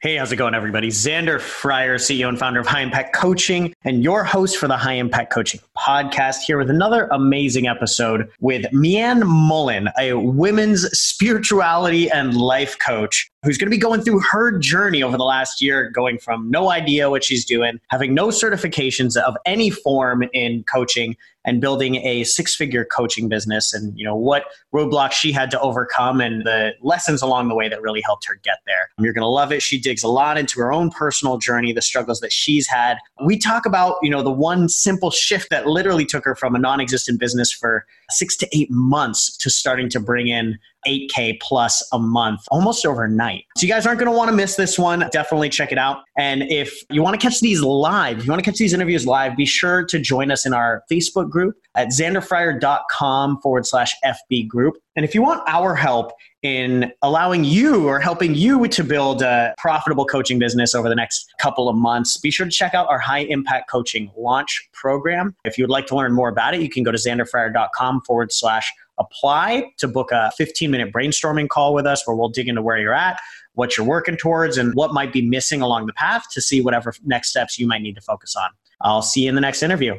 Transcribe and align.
Hey, 0.00 0.14
how's 0.14 0.30
it 0.30 0.36
going, 0.36 0.54
everybody? 0.54 0.90
Xander 0.90 1.40
Fryer, 1.40 1.98
CEO 1.98 2.28
and 2.28 2.38
founder 2.38 2.60
of 2.60 2.68
High 2.68 2.82
Impact 2.82 3.12
Coaching, 3.16 3.74
and 3.82 4.00
your 4.00 4.22
host 4.22 4.56
for 4.56 4.68
the 4.68 4.76
High 4.76 4.92
Impact 4.92 5.32
Coaching 5.32 5.60
podcast, 5.76 6.42
here 6.46 6.56
with 6.56 6.70
another 6.70 7.08
amazing 7.10 7.66
episode 7.66 8.30
with 8.38 8.64
Mianne 8.66 9.26
Mullen, 9.26 9.88
a 9.98 10.12
women's 10.12 10.88
spirituality 10.96 12.08
and 12.08 12.36
life 12.36 12.78
coach 12.78 13.28
who's 13.44 13.56
going 13.56 13.66
to 13.66 13.76
be 13.76 13.80
going 13.80 14.00
through 14.00 14.20
her 14.20 14.58
journey 14.58 15.02
over 15.02 15.16
the 15.16 15.24
last 15.24 15.62
year, 15.62 15.90
going 15.90 16.18
from 16.18 16.50
no 16.50 16.70
idea 16.70 17.08
what 17.10 17.22
she's 17.22 17.44
doing, 17.44 17.80
having 17.90 18.14
no 18.14 18.28
certifications 18.28 19.16
of 19.16 19.36
any 19.46 19.70
form 19.70 20.24
in 20.32 20.64
coaching, 20.64 21.16
and 21.44 21.62
building 21.62 21.96
a 22.06 22.24
six-figure 22.24 22.84
coaching 22.84 23.26
business 23.26 23.72
and 23.72 23.98
you 23.98 24.04
know 24.04 24.14
what 24.14 24.44
roadblocks 24.74 25.12
she 25.12 25.32
had 25.32 25.50
to 25.50 25.58
overcome 25.60 26.20
and 26.20 26.44
the 26.44 26.72
lessons 26.82 27.22
along 27.22 27.48
the 27.48 27.54
way 27.54 27.70
that 27.70 27.80
really 27.80 28.02
helped 28.02 28.26
her 28.26 28.38
get 28.44 28.58
there. 28.66 28.90
You're 28.98 29.14
going 29.14 29.22
to 29.22 29.28
love 29.28 29.50
it. 29.50 29.62
She 29.62 29.80
digs 29.80 30.02
a 30.02 30.08
lot 30.08 30.36
into 30.36 30.60
her 30.60 30.72
own 30.72 30.90
personal 30.90 31.38
journey, 31.38 31.72
the 31.72 31.80
struggles 31.80 32.20
that 32.20 32.32
she's 32.32 32.66
had. 32.66 32.98
We 33.24 33.38
talk 33.38 33.64
about, 33.64 33.96
you 34.02 34.10
know, 34.10 34.22
the 34.22 34.30
one 34.30 34.68
simple 34.68 35.10
shift 35.10 35.48
that 35.48 35.66
literally 35.66 36.04
took 36.04 36.24
her 36.26 36.34
from 36.34 36.54
a 36.54 36.58
non-existent 36.58 37.18
business 37.18 37.50
for 37.50 37.86
6 38.10 38.36
to 38.38 38.48
8 38.56 38.70
months 38.70 39.36
to 39.38 39.50
starting 39.50 39.88
to 39.90 40.00
bring 40.00 40.28
in 40.28 40.58
8K 40.86 41.40
plus 41.40 41.86
a 41.92 41.98
month 41.98 42.40
almost 42.50 42.86
overnight. 42.86 43.44
So 43.56 43.66
you 43.66 43.72
guys 43.72 43.86
aren't 43.86 43.98
going 43.98 44.10
to 44.10 44.16
want 44.16 44.30
to 44.30 44.36
miss 44.36 44.56
this 44.56 44.78
one. 44.78 45.04
Definitely 45.12 45.48
check 45.48 45.72
it 45.72 45.78
out. 45.78 46.02
And 46.16 46.42
if 46.44 46.82
you 46.90 47.02
want 47.02 47.20
to 47.20 47.24
catch 47.24 47.40
these 47.40 47.60
live, 47.62 48.18
if 48.18 48.24
you 48.24 48.30
want 48.30 48.42
to 48.42 48.48
catch 48.48 48.58
these 48.58 48.72
interviews 48.72 49.06
live, 49.06 49.36
be 49.36 49.46
sure 49.46 49.84
to 49.86 49.98
join 49.98 50.30
us 50.30 50.46
in 50.46 50.54
our 50.54 50.82
Facebook 50.90 51.30
group 51.30 51.56
at 51.74 51.88
xanderfryer.com 51.88 53.40
forward 53.40 53.66
slash 53.66 53.94
FB 54.04 54.48
group. 54.48 54.76
And 54.98 55.04
if 55.04 55.14
you 55.14 55.22
want 55.22 55.44
our 55.46 55.76
help 55.76 56.10
in 56.42 56.90
allowing 57.02 57.44
you 57.44 57.86
or 57.86 58.00
helping 58.00 58.34
you 58.34 58.66
to 58.66 58.82
build 58.82 59.22
a 59.22 59.54
profitable 59.56 60.04
coaching 60.04 60.40
business 60.40 60.74
over 60.74 60.88
the 60.88 60.96
next 60.96 61.32
couple 61.40 61.68
of 61.68 61.76
months, 61.76 62.16
be 62.16 62.32
sure 62.32 62.44
to 62.44 62.50
check 62.50 62.74
out 62.74 62.88
our 62.88 62.98
high 62.98 63.20
impact 63.20 63.70
coaching 63.70 64.10
launch 64.16 64.68
program. 64.72 65.36
If 65.44 65.56
you 65.56 65.62
would 65.62 65.70
like 65.70 65.86
to 65.86 65.94
learn 65.94 66.14
more 66.14 66.28
about 66.28 66.54
it, 66.54 66.62
you 66.62 66.68
can 66.68 66.82
go 66.82 66.90
to 66.90 66.98
xanderfryer.com 66.98 68.00
forward 68.08 68.32
slash 68.32 68.72
apply 68.98 69.70
to 69.78 69.86
book 69.86 70.10
a 70.10 70.32
15 70.36 70.68
minute 70.68 70.92
brainstorming 70.92 71.48
call 71.48 71.74
with 71.74 71.86
us 71.86 72.04
where 72.04 72.16
we'll 72.16 72.28
dig 72.28 72.48
into 72.48 72.60
where 72.60 72.78
you're 72.78 72.92
at, 72.92 73.20
what 73.54 73.76
you're 73.76 73.86
working 73.86 74.16
towards, 74.16 74.58
and 74.58 74.74
what 74.74 74.92
might 74.92 75.12
be 75.12 75.22
missing 75.22 75.62
along 75.62 75.86
the 75.86 75.92
path 75.92 76.24
to 76.32 76.40
see 76.40 76.60
whatever 76.60 76.92
next 77.04 77.30
steps 77.30 77.56
you 77.56 77.68
might 77.68 77.82
need 77.82 77.94
to 77.94 78.00
focus 78.02 78.34
on. 78.34 78.50
I'll 78.80 79.02
see 79.02 79.22
you 79.22 79.28
in 79.28 79.36
the 79.36 79.40
next 79.40 79.62
interview. 79.62 79.94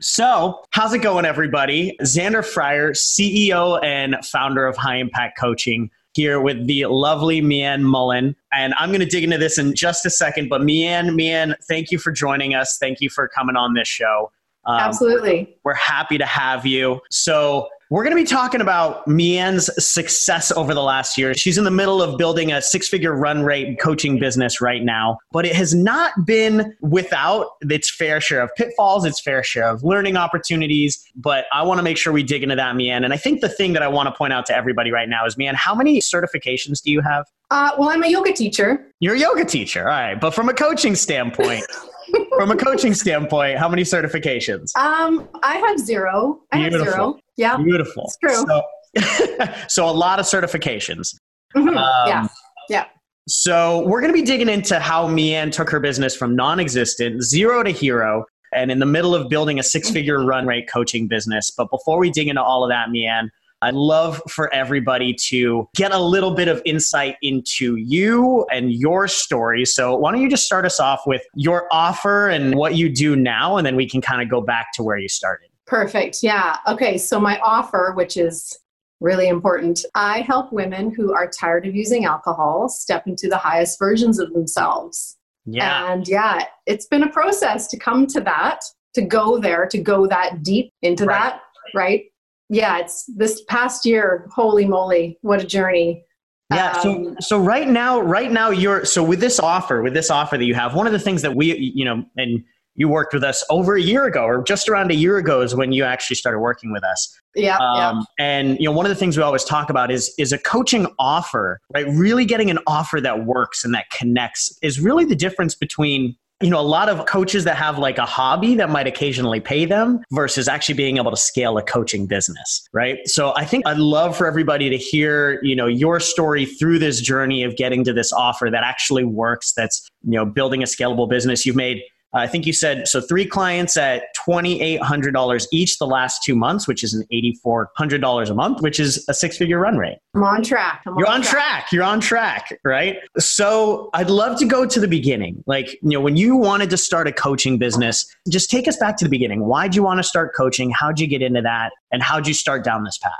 So, 0.00 0.62
how's 0.70 0.92
it 0.92 0.98
going, 0.98 1.24
everybody? 1.24 1.96
Xander 2.02 2.44
Fryer, 2.44 2.92
CEO 2.92 3.82
and 3.82 4.16
founder 4.26 4.66
of 4.66 4.76
High 4.76 4.96
Impact 4.96 5.38
Coaching, 5.38 5.90
here 6.12 6.38
with 6.38 6.66
the 6.66 6.84
lovely 6.84 7.40
Mianne 7.40 7.80
Mullen. 7.80 8.36
And 8.52 8.74
I'm 8.78 8.90
going 8.90 9.00
to 9.00 9.06
dig 9.06 9.24
into 9.24 9.38
this 9.38 9.58
in 9.58 9.74
just 9.74 10.04
a 10.04 10.10
second. 10.10 10.50
But 10.50 10.60
Mianne, 10.60 11.10
Mianne, 11.10 11.54
thank 11.66 11.90
you 11.90 11.98
for 11.98 12.12
joining 12.12 12.54
us. 12.54 12.76
Thank 12.78 13.00
you 13.00 13.08
for 13.08 13.26
coming 13.26 13.56
on 13.56 13.72
this 13.72 13.88
show. 13.88 14.30
Um, 14.66 14.80
Absolutely. 14.80 15.56
We're 15.64 15.74
happy 15.74 16.18
to 16.18 16.26
have 16.26 16.66
you. 16.66 17.00
So, 17.10 17.68
we're 17.90 18.02
going 18.02 18.16
to 18.16 18.20
be 18.20 18.26
talking 18.26 18.60
about 18.60 19.06
Mianne's 19.06 19.70
success 19.84 20.50
over 20.52 20.74
the 20.74 20.82
last 20.82 21.16
year. 21.16 21.34
She's 21.34 21.56
in 21.56 21.64
the 21.64 21.70
middle 21.70 22.02
of 22.02 22.18
building 22.18 22.50
a 22.50 22.60
six 22.60 22.88
figure 22.88 23.14
run 23.14 23.44
rate 23.44 23.78
coaching 23.80 24.18
business 24.18 24.60
right 24.60 24.82
now, 24.82 25.18
but 25.30 25.46
it 25.46 25.54
has 25.54 25.72
not 25.72 26.12
been 26.26 26.74
without 26.80 27.50
its 27.62 27.88
fair 27.88 28.20
share 28.20 28.40
of 28.40 28.50
pitfalls, 28.56 29.04
its 29.04 29.20
fair 29.20 29.44
share 29.44 29.68
of 29.68 29.84
learning 29.84 30.16
opportunities. 30.16 31.04
But 31.14 31.44
I 31.52 31.62
want 31.62 31.78
to 31.78 31.84
make 31.84 31.96
sure 31.96 32.12
we 32.12 32.24
dig 32.24 32.42
into 32.42 32.56
that, 32.56 32.74
Mianne. 32.74 33.04
And 33.04 33.12
I 33.12 33.16
think 33.16 33.40
the 33.40 33.48
thing 33.48 33.72
that 33.74 33.82
I 33.82 33.88
want 33.88 34.08
to 34.08 34.14
point 34.14 34.32
out 34.32 34.46
to 34.46 34.56
everybody 34.56 34.90
right 34.90 35.08
now 35.08 35.24
is, 35.24 35.36
Mianne, 35.36 35.54
how 35.54 35.74
many 35.74 36.00
certifications 36.00 36.82
do 36.82 36.90
you 36.90 37.00
have? 37.02 37.26
Uh, 37.52 37.70
well, 37.78 37.90
I'm 37.90 38.02
a 38.02 38.08
yoga 38.08 38.32
teacher. 38.32 38.84
You're 38.98 39.14
a 39.14 39.20
yoga 39.20 39.44
teacher. 39.44 39.82
All 39.82 39.86
right. 39.86 40.20
But 40.20 40.32
from 40.32 40.48
a 40.48 40.54
coaching 40.54 40.96
standpoint, 40.96 41.64
from 42.36 42.50
a 42.50 42.56
coaching 42.56 42.94
standpoint, 42.94 43.58
how 43.58 43.68
many 43.68 43.82
certifications? 43.82 44.74
Um, 44.76 45.28
I 45.44 45.58
have 45.58 45.78
zero. 45.78 46.40
I 46.50 46.68
Beautiful. 46.68 46.84
have 46.84 46.94
zero. 46.94 47.20
Yeah. 47.36 47.56
Beautiful. 47.56 48.04
It's 48.04 48.16
true. 48.18 48.46
So, 48.46 49.54
so 49.68 49.88
a 49.88 49.92
lot 49.92 50.18
of 50.18 50.26
certifications. 50.26 51.14
Mm-hmm. 51.54 51.76
Um, 51.76 52.08
yeah. 52.08 52.28
Yeah. 52.68 52.84
So 53.28 53.86
we're 53.86 54.00
going 54.00 54.12
to 54.12 54.18
be 54.18 54.24
digging 54.24 54.48
into 54.48 54.78
how 54.78 55.08
Mianne 55.08 55.50
took 55.50 55.68
her 55.70 55.80
business 55.80 56.14
from 56.14 56.36
non-existent, 56.36 57.22
zero 57.22 57.62
to 57.62 57.70
hero, 57.70 58.24
and 58.52 58.70
in 58.70 58.78
the 58.78 58.86
middle 58.86 59.14
of 59.14 59.28
building 59.28 59.58
a 59.58 59.62
six-figure 59.62 60.24
run 60.24 60.46
rate 60.46 60.68
coaching 60.72 61.08
business. 61.08 61.50
But 61.50 61.70
before 61.70 61.98
we 61.98 62.10
dig 62.10 62.28
into 62.28 62.42
all 62.42 62.62
of 62.62 62.70
that, 62.70 62.88
Mianne, 62.88 63.28
I'd 63.62 63.74
love 63.74 64.22
for 64.28 64.52
everybody 64.54 65.14
to 65.28 65.68
get 65.74 65.90
a 65.90 65.98
little 65.98 66.34
bit 66.34 66.46
of 66.46 66.62
insight 66.64 67.16
into 67.22 67.76
you 67.76 68.46
and 68.52 68.72
your 68.72 69.08
story. 69.08 69.64
So, 69.64 69.96
why 69.96 70.12
don't 70.12 70.20
you 70.20 70.30
just 70.30 70.44
start 70.44 70.66
us 70.66 70.78
off 70.78 71.00
with 71.06 71.22
your 71.34 71.66
offer 71.72 72.28
and 72.28 72.54
what 72.54 72.76
you 72.76 72.88
do 72.88 73.16
now, 73.16 73.56
and 73.56 73.66
then 73.66 73.74
we 73.74 73.88
can 73.88 74.00
kind 74.00 74.22
of 74.22 74.28
go 74.28 74.40
back 74.40 74.72
to 74.74 74.82
where 74.82 74.98
you 74.98 75.08
started. 75.08 75.48
Perfect. 75.66 76.18
Yeah. 76.22 76.56
Okay. 76.66 76.96
So, 76.98 77.20
my 77.20 77.38
offer, 77.40 77.92
which 77.96 78.16
is 78.16 78.58
really 79.00 79.28
important, 79.28 79.84
I 79.94 80.20
help 80.20 80.52
women 80.52 80.94
who 80.94 81.12
are 81.12 81.28
tired 81.28 81.66
of 81.66 81.74
using 81.74 82.04
alcohol 82.04 82.68
step 82.68 83.06
into 83.06 83.28
the 83.28 83.36
highest 83.36 83.78
versions 83.78 84.18
of 84.18 84.32
themselves. 84.32 85.16
Yeah. 85.44 85.92
And 85.92 86.08
yeah, 86.08 86.44
it's 86.66 86.86
been 86.86 87.02
a 87.02 87.10
process 87.10 87.68
to 87.68 87.78
come 87.78 88.06
to 88.08 88.20
that, 88.22 88.60
to 88.94 89.02
go 89.02 89.38
there, 89.38 89.66
to 89.66 89.78
go 89.78 90.06
that 90.06 90.42
deep 90.42 90.72
into 90.82 91.04
right. 91.04 91.34
that, 91.34 91.42
right? 91.74 92.04
yeah, 92.48 92.78
it's 92.78 93.04
this 93.06 93.42
past 93.48 93.84
year. 93.84 94.28
Holy 94.32 94.64
moly, 94.64 95.18
what 95.22 95.42
a 95.42 95.46
journey! 95.46 96.04
Yeah. 96.52 96.72
Um, 96.72 96.82
so 96.82 97.14
so 97.20 97.38
right 97.40 97.68
now, 97.68 98.00
right 98.00 98.30
now, 98.30 98.50
you're 98.50 98.84
so 98.84 99.02
with 99.02 99.20
this 99.20 99.40
offer, 99.40 99.82
with 99.82 99.94
this 99.94 100.10
offer 100.10 100.38
that 100.38 100.44
you 100.44 100.54
have, 100.54 100.74
one 100.74 100.86
of 100.86 100.92
the 100.92 100.98
things 100.98 101.22
that 101.22 101.34
we, 101.34 101.56
you 101.56 101.84
know, 101.84 102.04
and 102.16 102.44
you 102.76 102.88
worked 102.88 103.12
with 103.12 103.24
us 103.24 103.44
over 103.50 103.74
a 103.74 103.80
year 103.80 104.04
ago, 104.04 104.24
or 104.24 104.42
just 104.42 104.68
around 104.68 104.90
a 104.90 104.94
year 104.94 105.16
ago, 105.16 105.40
is 105.40 105.54
when 105.54 105.72
you 105.72 105.84
actually 105.84 106.16
started 106.16 106.40
working 106.40 106.72
with 106.72 106.84
us. 106.84 107.18
Yeah, 107.34 107.56
um, 107.58 107.76
yeah. 107.76 108.02
And 108.18 108.58
you 108.58 108.66
know, 108.66 108.72
one 108.72 108.86
of 108.86 108.90
the 108.90 108.96
things 108.96 109.16
we 109.16 109.22
always 109.22 109.44
talk 109.44 109.70
about 109.70 109.90
is 109.90 110.14
is 110.18 110.32
a 110.32 110.38
coaching 110.38 110.86
offer, 110.98 111.60
right? 111.74 111.86
Really 111.88 112.24
getting 112.24 112.50
an 112.50 112.58
offer 112.66 113.00
that 113.00 113.24
works 113.26 113.64
and 113.64 113.74
that 113.74 113.90
connects 113.90 114.56
is 114.62 114.80
really 114.80 115.04
the 115.04 115.16
difference 115.16 115.54
between 115.54 116.16
you 116.42 116.50
know, 116.50 116.60
a 116.60 116.62
lot 116.62 116.90
of 116.90 117.06
coaches 117.06 117.44
that 117.44 117.56
have 117.56 117.78
like 117.78 117.96
a 117.96 118.04
hobby 118.04 118.54
that 118.56 118.68
might 118.68 118.86
occasionally 118.86 119.40
pay 119.40 119.64
them 119.64 120.00
versus 120.12 120.48
actually 120.48 120.74
being 120.74 120.98
able 120.98 121.10
to 121.10 121.16
scale 121.16 121.56
a 121.56 121.62
coaching 121.62 122.06
business, 122.06 122.68
right? 122.74 122.98
So 123.06 123.32
I 123.36 123.46
think 123.46 123.66
I'd 123.66 123.78
love 123.78 124.14
for 124.14 124.26
everybody 124.26 124.68
to 124.68 124.76
hear, 124.76 125.40
you 125.42 125.56
know, 125.56 125.66
your 125.66 125.98
story 125.98 126.44
through 126.44 126.78
this 126.78 127.00
journey 127.00 127.42
of 127.42 127.56
getting 127.56 127.84
to 127.84 127.92
this 127.94 128.12
offer 128.12 128.50
that 128.52 128.64
actually 128.64 129.04
works, 129.04 129.54
that's, 129.54 129.88
you 130.02 130.10
know, 130.10 130.26
building 130.26 130.62
a 130.62 130.66
scalable 130.66 131.08
business. 131.08 131.46
You've 131.46 131.56
made 131.56 131.80
I 132.16 132.26
think 132.26 132.46
you 132.46 132.52
said 132.52 132.88
so 132.88 133.00
three 133.00 133.26
clients 133.26 133.76
at 133.76 134.04
$2,800 134.26 135.46
each 135.52 135.78
the 135.78 135.86
last 135.86 136.22
two 136.24 136.34
months, 136.34 136.66
which 136.66 136.82
is 136.82 136.94
an 136.94 137.04
$8,400 137.12 138.30
a 138.30 138.34
month, 138.34 138.62
which 138.62 138.80
is 138.80 139.04
a 139.08 139.14
six 139.14 139.36
figure 139.36 139.58
run 139.58 139.76
rate. 139.76 139.98
I'm 140.14 140.24
on 140.24 140.42
track. 140.42 140.82
I'm 140.86 140.96
You're 140.98 141.08
on, 141.08 141.22
track. 141.22 141.32
track. 141.32 141.72
You're 141.72 141.84
on 141.84 142.00
track, 142.00 142.58
right? 142.64 142.98
So 143.18 143.90
I'd 143.94 144.10
love 144.10 144.38
to 144.38 144.46
go 144.46 144.66
to 144.66 144.80
the 144.80 144.88
beginning. 144.88 145.42
Like, 145.46 145.72
you 145.82 145.90
know, 145.90 146.00
when 146.00 146.16
you 146.16 146.36
wanted 146.36 146.70
to 146.70 146.76
start 146.76 147.06
a 147.06 147.12
coaching 147.12 147.58
business, 147.58 148.06
just 148.28 148.50
take 148.50 148.66
us 148.66 148.76
back 148.76 148.96
to 148.98 149.04
the 149.04 149.10
beginning. 149.10 149.44
Why'd 149.44 149.74
you 149.74 149.82
want 149.82 149.98
to 149.98 150.04
start 150.04 150.34
coaching? 150.34 150.70
How'd 150.70 150.98
you 150.98 151.06
get 151.06 151.22
into 151.22 151.42
that? 151.42 151.72
And 151.92 152.02
how'd 152.02 152.26
you 152.26 152.34
start 152.34 152.64
down 152.64 152.84
this 152.84 152.98
path? 152.98 153.12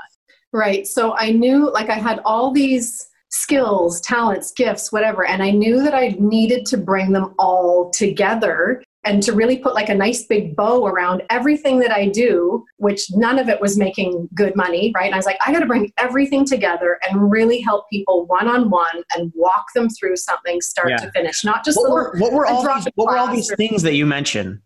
Right. 0.53 0.87
So 0.87 1.15
I 1.15 1.31
knew 1.31 1.71
like 1.71 1.89
I 1.89 1.95
had 1.95 2.19
all 2.25 2.51
these 2.51 3.07
skills, 3.29 3.99
talents, 4.01 4.51
gifts, 4.51 4.91
whatever. 4.91 5.25
And 5.25 5.43
I 5.43 5.51
knew 5.51 5.83
that 5.83 5.93
I 5.93 6.15
needed 6.19 6.65
to 6.67 6.77
bring 6.77 7.11
them 7.11 7.33
all 7.37 7.91
together 7.91 8.81
and 9.03 9.23
to 9.23 9.31
really 9.31 9.57
put 9.57 9.73
like 9.73 9.89
a 9.89 9.95
nice 9.95 10.25
big 10.25 10.55
bow 10.55 10.85
around 10.85 11.23
everything 11.29 11.79
that 11.79 11.91
I 11.91 12.07
do, 12.07 12.65
which 12.77 13.07
none 13.11 13.39
of 13.39 13.47
it 13.47 13.61
was 13.61 13.77
making 13.77 14.27
good 14.33 14.55
money, 14.55 14.91
right? 14.95 15.05
And 15.05 15.13
I 15.13 15.17
was 15.17 15.25
like, 15.25 15.37
I 15.45 15.53
got 15.53 15.59
to 15.59 15.65
bring 15.65 15.91
everything 15.97 16.45
together 16.45 16.99
and 17.07 17.31
really 17.31 17.61
help 17.61 17.85
people 17.89 18.25
one 18.25 18.47
on 18.47 18.69
one 18.69 19.03
and 19.15 19.31
walk 19.35 19.67
them 19.73 19.89
through 19.89 20.17
something 20.17 20.59
start 20.61 20.89
yeah. 20.89 20.97
to 20.97 21.11
finish, 21.11 21.45
not 21.45 21.63
just 21.63 21.77
what 21.77 21.89
were, 21.89 22.15
what 22.17 22.33
were 22.33 22.45
all 22.45 22.63
these, 22.63 22.87
what 22.95 23.07
were 23.07 23.17
all 23.17 23.33
these 23.33 23.53
things 23.55 23.81
that 23.83 23.93
you 23.93 24.05
mentioned? 24.05 24.59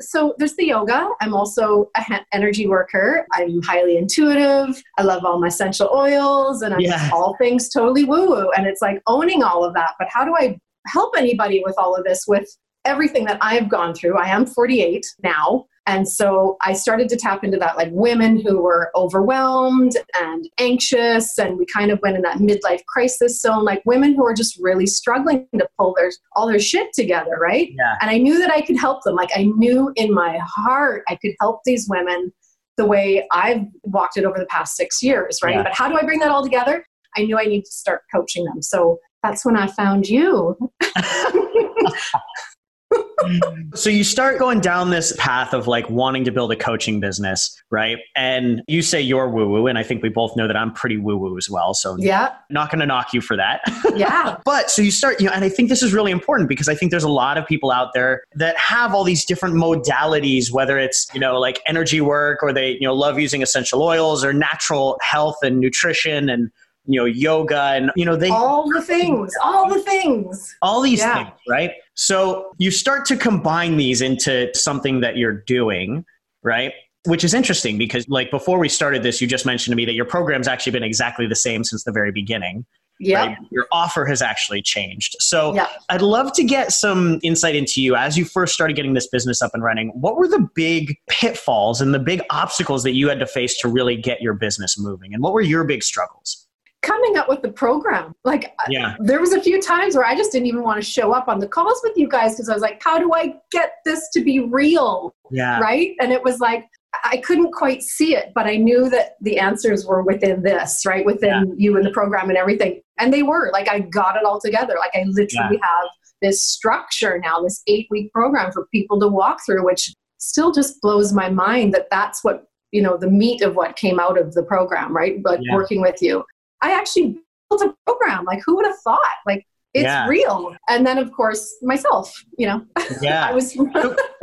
So 0.00 0.34
there's 0.38 0.56
the 0.56 0.66
yoga. 0.66 1.08
I'm 1.20 1.34
also 1.34 1.90
an 1.96 2.20
energy 2.32 2.66
worker. 2.66 3.26
I'm 3.32 3.62
highly 3.62 3.96
intuitive. 3.96 4.82
I 4.98 5.02
love 5.02 5.24
all 5.24 5.38
my 5.38 5.46
essential 5.46 5.88
oils 5.94 6.62
and 6.62 6.74
I'm 6.74 6.80
yeah. 6.80 7.10
all 7.12 7.36
things 7.36 7.68
totally 7.68 8.04
woo 8.04 8.28
woo. 8.28 8.50
And 8.56 8.66
it's 8.66 8.82
like 8.82 9.00
owning 9.06 9.44
all 9.44 9.64
of 9.64 9.72
that. 9.74 9.92
But 10.00 10.08
how 10.10 10.24
do 10.24 10.34
I 10.36 10.58
help 10.88 11.14
anybody 11.16 11.62
with 11.64 11.76
all 11.78 11.94
of 11.94 12.04
this 12.04 12.24
with 12.26 12.48
everything 12.84 13.24
that 13.26 13.38
I've 13.40 13.68
gone 13.68 13.94
through? 13.94 14.18
I 14.18 14.28
am 14.28 14.46
48 14.46 15.06
now. 15.22 15.66
And 15.86 16.08
so 16.08 16.56
I 16.62 16.72
started 16.72 17.10
to 17.10 17.16
tap 17.16 17.44
into 17.44 17.58
that, 17.58 17.76
like 17.76 17.90
women 17.92 18.40
who 18.40 18.62
were 18.62 18.90
overwhelmed 18.96 19.92
and 20.18 20.48
anxious, 20.58 21.38
and 21.38 21.58
we 21.58 21.66
kind 21.66 21.90
of 21.90 22.00
went 22.00 22.16
in 22.16 22.22
that 22.22 22.38
midlife 22.38 22.82
crisis 22.86 23.40
zone, 23.40 23.64
like 23.64 23.82
women 23.84 24.14
who 24.14 24.24
are 24.24 24.32
just 24.32 24.58
really 24.62 24.86
struggling 24.86 25.46
to 25.58 25.68
pull 25.78 25.94
their 25.94 26.10
all 26.36 26.48
their 26.48 26.58
shit 26.58 26.88
together, 26.94 27.36
right? 27.38 27.70
Yeah. 27.76 27.96
And 28.00 28.10
I 28.10 28.16
knew 28.16 28.38
that 28.38 28.50
I 28.50 28.62
could 28.62 28.78
help 28.78 29.02
them. 29.02 29.14
Like 29.14 29.30
I 29.36 29.44
knew 29.44 29.92
in 29.96 30.12
my 30.12 30.38
heart 30.42 31.04
I 31.06 31.16
could 31.16 31.32
help 31.38 31.60
these 31.66 31.86
women 31.86 32.32
the 32.78 32.86
way 32.86 33.26
I've 33.30 33.66
walked 33.82 34.16
it 34.16 34.24
over 34.24 34.38
the 34.38 34.46
past 34.46 34.76
six 34.76 35.02
years, 35.02 35.40
right? 35.42 35.56
Yeah. 35.56 35.64
But 35.64 35.74
how 35.74 35.90
do 35.90 35.98
I 35.98 36.02
bring 36.02 36.18
that 36.20 36.30
all 36.30 36.42
together? 36.42 36.86
I 37.16 37.24
knew 37.24 37.38
I 37.38 37.44
need 37.44 37.62
to 37.62 37.70
start 37.70 38.02
coaching 38.12 38.44
them. 38.46 38.62
So 38.62 38.98
that's 39.22 39.44
when 39.44 39.56
I 39.56 39.66
found 39.66 40.08
you. 40.08 40.56
so 43.74 43.90
you 43.90 44.04
start 44.04 44.38
going 44.38 44.60
down 44.60 44.90
this 44.90 45.14
path 45.18 45.52
of 45.52 45.66
like 45.66 45.88
wanting 45.88 46.24
to 46.24 46.30
build 46.30 46.52
a 46.52 46.56
coaching 46.56 47.00
business, 47.00 47.60
right? 47.70 47.98
And 48.16 48.62
you 48.68 48.82
say 48.82 49.00
you're 49.00 49.28
woo 49.28 49.48
woo, 49.48 49.66
and 49.66 49.78
I 49.78 49.82
think 49.82 50.02
we 50.02 50.08
both 50.08 50.36
know 50.36 50.46
that 50.46 50.56
I'm 50.56 50.72
pretty 50.72 50.96
woo 50.96 51.16
woo 51.16 51.36
as 51.36 51.48
well. 51.48 51.74
So 51.74 51.96
yeah, 51.98 52.34
not 52.50 52.70
going 52.70 52.80
to 52.80 52.86
knock 52.86 53.12
you 53.12 53.20
for 53.20 53.36
that. 53.36 53.62
Yeah. 53.94 54.38
but 54.44 54.70
so 54.70 54.82
you 54.82 54.90
start, 54.90 55.20
you 55.20 55.26
know, 55.26 55.32
and 55.32 55.44
I 55.44 55.48
think 55.48 55.68
this 55.68 55.82
is 55.82 55.92
really 55.92 56.10
important 56.10 56.48
because 56.48 56.68
I 56.68 56.74
think 56.74 56.90
there's 56.90 57.04
a 57.04 57.08
lot 57.08 57.38
of 57.38 57.46
people 57.46 57.70
out 57.70 57.92
there 57.94 58.24
that 58.34 58.56
have 58.58 58.92
all 58.92 59.04
these 59.04 59.24
different 59.24 59.54
modalities, 59.54 60.50
whether 60.50 60.78
it's 60.78 61.06
you 61.14 61.20
know 61.20 61.38
like 61.38 61.60
energy 61.66 62.00
work 62.00 62.42
or 62.42 62.52
they 62.52 62.72
you 62.72 62.82
know 62.82 62.94
love 62.94 63.20
using 63.20 63.40
essential 63.40 63.82
oils 63.82 64.24
or 64.24 64.32
natural 64.32 64.98
health 65.00 65.36
and 65.42 65.60
nutrition 65.60 66.28
and 66.28 66.50
you 66.86 66.98
know 66.98 67.06
yoga 67.06 67.60
and 67.60 67.90
you 67.96 68.04
know 68.04 68.16
they 68.16 68.30
all 68.30 68.70
the 68.70 68.82
things 68.82 69.32
all 69.42 69.68
the 69.68 69.80
things. 69.80 70.54
All 70.62 70.80
these 70.80 71.00
yeah. 71.00 71.24
things 71.24 71.38
right? 71.48 71.72
So 71.94 72.52
you 72.58 72.70
start 72.70 73.06
to 73.06 73.16
combine 73.16 73.76
these 73.76 74.00
into 74.00 74.50
something 74.54 75.00
that 75.00 75.16
you're 75.16 75.42
doing 75.46 76.04
right? 76.42 76.72
Which 77.06 77.24
is 77.24 77.34
interesting 77.34 77.78
because 77.78 78.08
like 78.08 78.30
before 78.30 78.58
we 78.58 78.68
started 78.68 79.02
this 79.02 79.20
you 79.20 79.26
just 79.26 79.46
mentioned 79.46 79.72
to 79.72 79.76
me 79.76 79.84
that 79.84 79.94
your 79.94 80.04
program's 80.04 80.48
actually 80.48 80.72
been 80.72 80.82
exactly 80.82 81.26
the 81.26 81.36
same 81.36 81.64
since 81.64 81.84
the 81.84 81.92
very 81.92 82.12
beginning 82.12 82.64
yeah 83.00 83.26
right? 83.26 83.38
your 83.50 83.66
offer 83.72 84.04
has 84.04 84.22
actually 84.22 84.62
changed. 84.62 85.16
So 85.18 85.54
yeah. 85.54 85.66
i'd 85.88 86.02
love 86.02 86.32
to 86.34 86.44
get 86.44 86.70
some 86.72 87.18
insight 87.22 87.56
into 87.56 87.82
you. 87.82 87.96
As 87.96 88.16
you 88.16 88.24
first 88.24 88.54
started 88.54 88.76
getting 88.76 88.94
this 88.94 89.08
business 89.08 89.42
up 89.42 89.52
and 89.54 89.62
running 89.62 89.88
what 89.88 90.16
were 90.16 90.28
the 90.28 90.48
big 90.54 90.96
pitfalls 91.08 91.80
and 91.80 91.92
the 91.92 91.98
big 91.98 92.22
obstacles 92.30 92.82
that 92.84 92.92
you 92.92 93.08
had 93.08 93.18
to 93.20 93.26
face 93.26 93.56
to 93.58 93.68
really 93.68 93.96
get 93.96 94.20
your 94.20 94.34
business 94.34 94.78
moving? 94.78 95.12
And 95.14 95.22
what 95.22 95.32
were 95.32 95.40
your 95.40 95.64
big 95.64 95.82
struggles 95.82 96.43
coming 96.84 97.16
up 97.16 97.28
with 97.28 97.42
the 97.42 97.50
program. 97.50 98.14
Like, 98.24 98.54
yeah. 98.68 98.94
there 99.00 99.20
was 99.20 99.32
a 99.32 99.40
few 99.40 99.60
times 99.60 99.96
where 99.96 100.04
I 100.04 100.14
just 100.14 100.32
didn't 100.32 100.46
even 100.46 100.62
want 100.62 100.82
to 100.82 100.88
show 100.88 101.12
up 101.12 101.28
on 101.28 101.38
the 101.38 101.48
calls 101.48 101.80
with 101.82 101.96
you 101.96 102.08
guys 102.08 102.34
because 102.34 102.48
I 102.48 102.52
was 102.52 102.62
like, 102.62 102.80
how 102.82 102.98
do 102.98 103.12
I 103.14 103.34
get 103.50 103.76
this 103.84 104.08
to 104.10 104.22
be 104.22 104.40
real? 104.40 105.14
Yeah. 105.30 105.58
Right. 105.60 105.96
And 106.00 106.12
it 106.12 106.22
was 106.22 106.40
like, 106.40 106.66
I 107.02 107.16
couldn't 107.16 107.52
quite 107.52 107.82
see 107.82 108.14
it, 108.14 108.32
but 108.34 108.46
I 108.46 108.56
knew 108.56 108.88
that 108.90 109.16
the 109.20 109.38
answers 109.38 109.84
were 109.84 110.02
within 110.02 110.42
this, 110.42 110.86
right? 110.86 111.04
Within 111.04 111.30
yeah. 111.30 111.54
you 111.56 111.76
and 111.76 111.84
the 111.84 111.90
program 111.90 112.28
and 112.28 112.38
everything. 112.38 112.82
And 112.98 113.12
they 113.12 113.22
were 113.22 113.50
like, 113.52 113.68
I 113.68 113.80
got 113.80 114.16
it 114.16 114.24
all 114.24 114.40
together. 114.40 114.76
Like, 114.78 114.92
I 114.94 115.04
literally 115.08 115.58
yeah. 115.60 115.68
have 115.68 115.88
this 116.22 116.42
structure 116.42 117.18
now, 117.18 117.40
this 117.40 117.62
eight 117.66 117.88
week 117.90 118.12
program 118.12 118.52
for 118.52 118.66
people 118.72 119.00
to 119.00 119.08
walk 119.08 119.40
through, 119.44 119.64
which 119.64 119.92
still 120.18 120.52
just 120.52 120.80
blows 120.80 121.12
my 121.12 121.28
mind 121.28 121.74
that 121.74 121.88
that's 121.90 122.22
what 122.22 122.44
you 122.72 122.82
know 122.82 122.96
the 122.96 123.10
meat 123.10 123.42
of 123.42 123.54
what 123.54 123.76
came 123.76 124.00
out 124.00 124.18
of 124.18 124.34
the 124.34 124.42
program 124.42 124.94
right 124.94 125.22
But 125.22 125.40
yeah. 125.42 125.54
working 125.54 125.80
with 125.80 126.00
you 126.00 126.24
I 126.64 126.72
actually 126.72 127.18
built 127.50 127.62
a 127.62 127.74
program. 127.86 128.24
Like, 128.24 128.42
who 128.44 128.56
would 128.56 128.66
have 128.66 128.78
thought? 128.82 128.98
Like, 129.26 129.46
it's 129.74 129.84
yeah. 129.84 130.06
real. 130.08 130.54
And 130.68 130.86
then, 130.86 130.98
of 130.98 131.12
course, 131.12 131.56
myself, 131.62 132.24
you 132.38 132.46
know, 132.46 132.64
yeah, 133.02 133.26
I 133.26 133.32
was 133.32 133.56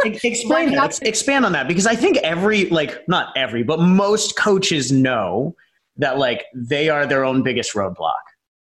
explain 0.04 0.72
that, 0.72 1.00
expand 1.04 1.46
on 1.46 1.52
that 1.52 1.68
because 1.68 1.86
I 1.86 1.96
think 1.96 2.18
every, 2.18 2.70
like, 2.70 3.08
not 3.08 3.34
every, 3.36 3.62
but 3.62 3.80
most 3.80 4.38
coaches 4.38 4.92
know 4.92 5.56
that 5.98 6.18
like 6.18 6.46
they 6.56 6.90
are 6.90 7.06
their 7.06 7.24
own 7.24 7.44
biggest 7.44 7.74
roadblock. 7.74 8.14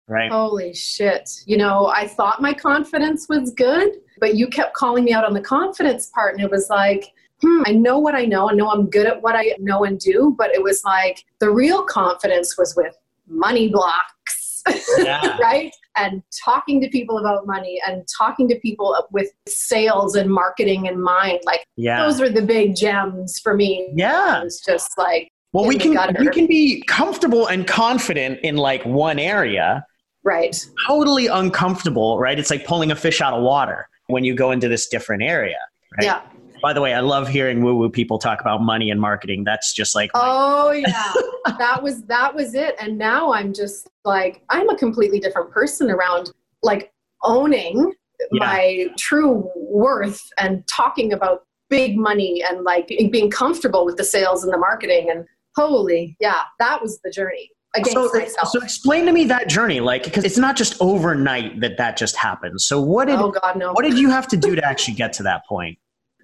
Right. 0.07 0.31
Holy 0.31 0.73
shit. 0.73 1.29
You 1.45 1.57
know, 1.57 1.87
I 1.87 2.07
thought 2.07 2.41
my 2.41 2.53
confidence 2.53 3.27
was 3.27 3.51
good, 3.51 3.91
but 4.19 4.35
you 4.35 4.47
kept 4.47 4.73
calling 4.73 5.03
me 5.03 5.11
out 5.11 5.25
on 5.25 5.33
the 5.33 5.41
confidence 5.41 6.09
part. 6.15 6.35
And 6.35 6.41
it 6.41 6.49
was 6.49 6.69
like, 6.69 7.11
hmm, 7.41 7.63
I 7.65 7.71
know 7.71 7.99
what 7.99 8.15
I 8.15 8.23
know. 8.23 8.49
I 8.49 8.53
know 8.53 8.69
I'm 8.69 8.89
good 8.89 9.05
at 9.05 9.21
what 9.21 9.35
I 9.35 9.53
know 9.59 9.83
and 9.83 9.99
do. 9.99 10.33
But 10.37 10.51
it 10.51 10.63
was 10.63 10.81
like 10.85 11.25
the 11.39 11.51
real 11.51 11.83
confidence 11.83 12.57
was 12.57 12.73
with 12.77 12.95
money 13.27 13.69
blocks, 13.69 14.63
yeah. 14.97 15.37
right? 15.41 15.71
And 15.95 16.21
talking 16.45 16.81
to 16.81 16.89
people 16.89 17.17
about 17.17 17.47
money 17.47 17.81
and 17.87 18.07
talking 18.17 18.47
to 18.49 18.59
people 18.59 18.95
with 19.11 19.29
sales 19.47 20.15
and 20.15 20.31
marketing 20.31 20.85
in 20.85 21.01
mind. 21.01 21.39
Like, 21.45 21.65
yeah. 21.75 22.05
those 22.05 22.21
are 22.21 22.29
the 22.29 22.41
big 22.41 22.75
gems 22.75 23.39
for 23.39 23.55
me. 23.55 23.91
Yeah. 23.95 24.43
It's 24.43 24.63
just 24.63 24.97
like, 24.97 25.29
well, 25.53 25.65
we 25.65 25.77
can 25.77 25.97
we 26.19 26.29
can 26.29 26.45
be 26.45 26.83
comfortable 26.87 27.47
and 27.47 27.65
confident 27.65 28.39
in 28.43 28.57
like 28.57 28.85
one 28.85 29.17
area, 29.17 29.83
right? 30.23 30.55
Totally 30.85 31.27
uncomfortable, 31.27 32.19
right? 32.19 32.37
It's 32.37 32.51
like 32.51 32.65
pulling 32.65 32.91
a 32.91 32.95
fish 32.95 33.21
out 33.21 33.33
of 33.33 33.41
water 33.43 33.87
when 34.07 34.23
you 34.23 34.35
go 34.35 34.51
into 34.51 34.67
this 34.67 34.87
different 34.87 35.23
area. 35.23 35.57
Right? 35.97 36.05
Yeah. 36.05 36.21
By 36.61 36.73
the 36.73 36.81
way, 36.81 36.93
I 36.93 37.01
love 37.01 37.27
hearing 37.27 37.63
woo 37.63 37.75
woo 37.75 37.89
people 37.89 38.19
talk 38.19 38.41
about 38.41 38.61
money 38.61 38.89
and 38.89 38.99
marketing. 38.99 39.43
That's 39.43 39.73
just 39.73 39.95
like 39.95 40.11
my- 40.13 40.21
oh 40.23 40.71
yeah, 40.71 41.13
that 41.57 41.81
was 41.81 42.03
that 42.03 42.33
was 42.33 42.53
it. 42.53 42.75
And 42.79 42.97
now 42.97 43.33
I'm 43.33 43.53
just 43.53 43.89
like 44.05 44.43
I'm 44.49 44.69
a 44.69 44.75
completely 44.75 45.19
different 45.19 45.51
person 45.51 45.89
around 45.89 46.31
like 46.63 46.91
owning 47.23 47.93
yeah. 48.31 48.39
my 48.39 48.87
true 48.97 49.49
worth 49.55 50.21
and 50.37 50.63
talking 50.67 51.13
about 51.13 51.43
big 51.69 51.97
money 51.97 52.43
and 52.49 52.63
like 52.63 52.87
being 52.87 53.29
comfortable 53.29 53.85
with 53.85 53.97
the 53.97 54.03
sales 54.03 54.43
and 54.43 54.53
the 54.53 54.57
marketing 54.57 55.09
and 55.09 55.25
holy 55.55 56.15
yeah 56.19 56.41
that 56.59 56.81
was 56.81 56.99
the 57.03 57.11
journey 57.11 57.49
so, 57.83 58.09
so 58.45 58.61
explain 58.61 59.05
to 59.05 59.11
me 59.11 59.25
that 59.25 59.49
journey 59.49 59.81
like 59.81 60.03
because 60.03 60.23
it's 60.23 60.37
not 60.37 60.55
just 60.55 60.77
overnight 60.79 61.59
that 61.59 61.77
that 61.77 61.97
just 61.97 62.15
happened 62.15 62.59
so 62.61 62.81
what 62.81 63.07
did 63.07 63.19
oh 63.19 63.31
God, 63.31 63.57
no. 63.57 63.73
what 63.73 63.83
did 63.83 63.99
you 63.99 64.09
have 64.09 64.27
to 64.27 64.37
do 64.37 64.55
to 64.55 64.65
actually 64.65 64.93
get 64.93 65.13
to 65.13 65.23
that 65.23 65.45
point 65.45 65.77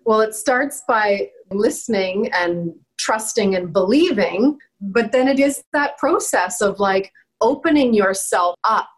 well, 0.05 0.21
it 0.21 0.35
starts 0.35 0.83
by 0.87 1.29
listening 1.51 2.31
and 2.33 2.73
trusting 2.99 3.55
and 3.55 3.73
believing, 3.73 4.57
but 4.81 5.11
then 5.11 5.27
it 5.27 5.39
is 5.39 5.63
that 5.73 5.97
process 5.97 6.61
of 6.61 6.79
like 6.79 7.11
opening 7.41 7.93
yourself 7.93 8.55
up 8.63 8.89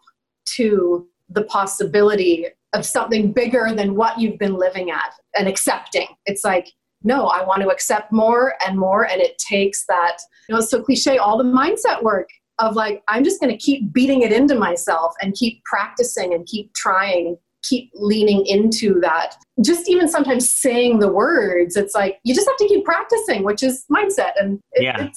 to 0.56 1.08
the 1.30 1.44
possibility 1.44 2.46
of 2.74 2.86
something 2.86 3.32
bigger 3.32 3.72
than 3.74 3.96
what 3.96 4.20
you've 4.20 4.38
been 4.38 4.56
living 4.56 4.92
at 4.92 5.14
and 5.38 5.48
accepting. 5.48 6.08
It's 6.26 6.44
like, 6.44 6.68
no, 7.04 7.28
I 7.28 7.44
want 7.46 7.62
to 7.62 7.70
accept 7.70 8.12
more 8.12 8.56
and 8.66 8.78
more. 8.78 9.08
And 9.08 9.22
it 9.22 9.38
takes 9.38 9.86
that, 9.88 10.18
you 10.50 10.56
know, 10.56 10.62
so 10.62 10.82
cliche, 10.82 11.18
all 11.18 11.38
the 11.38 11.44
mindset 11.44 12.04
work 12.04 12.28
of 12.60 12.76
like, 12.76 13.04
I'm 13.08 13.24
just 13.24 13.40
going 13.40 13.52
to 13.52 13.58
keep 13.58 13.94
beating 13.94 14.22
it 14.22 14.32
into 14.32 14.56
myself 14.56 15.14
and 15.22 15.34
keep 15.34 15.64
practicing 15.66 16.34
and 16.34 16.46
keep 16.46 16.74
trying 16.74 17.38
keep 17.68 17.92
leaning 17.94 18.46
into 18.46 19.00
that. 19.02 19.36
Just 19.62 19.90
even 19.90 20.08
sometimes 20.08 20.50
saying 20.50 21.00
the 21.00 21.12
words, 21.12 21.76
it's 21.76 21.96
like 21.96 22.20
you 22.24 22.36
just 22.36 22.48
have 22.48 22.58
to 22.58 22.68
keep 22.68 22.84
practicing, 22.84 23.44
which 23.44 23.64
is 23.64 23.86
mindset. 23.92 24.32
And 24.40 24.60
it, 24.74 24.84
yeah, 24.84 25.06
it, 25.06 25.16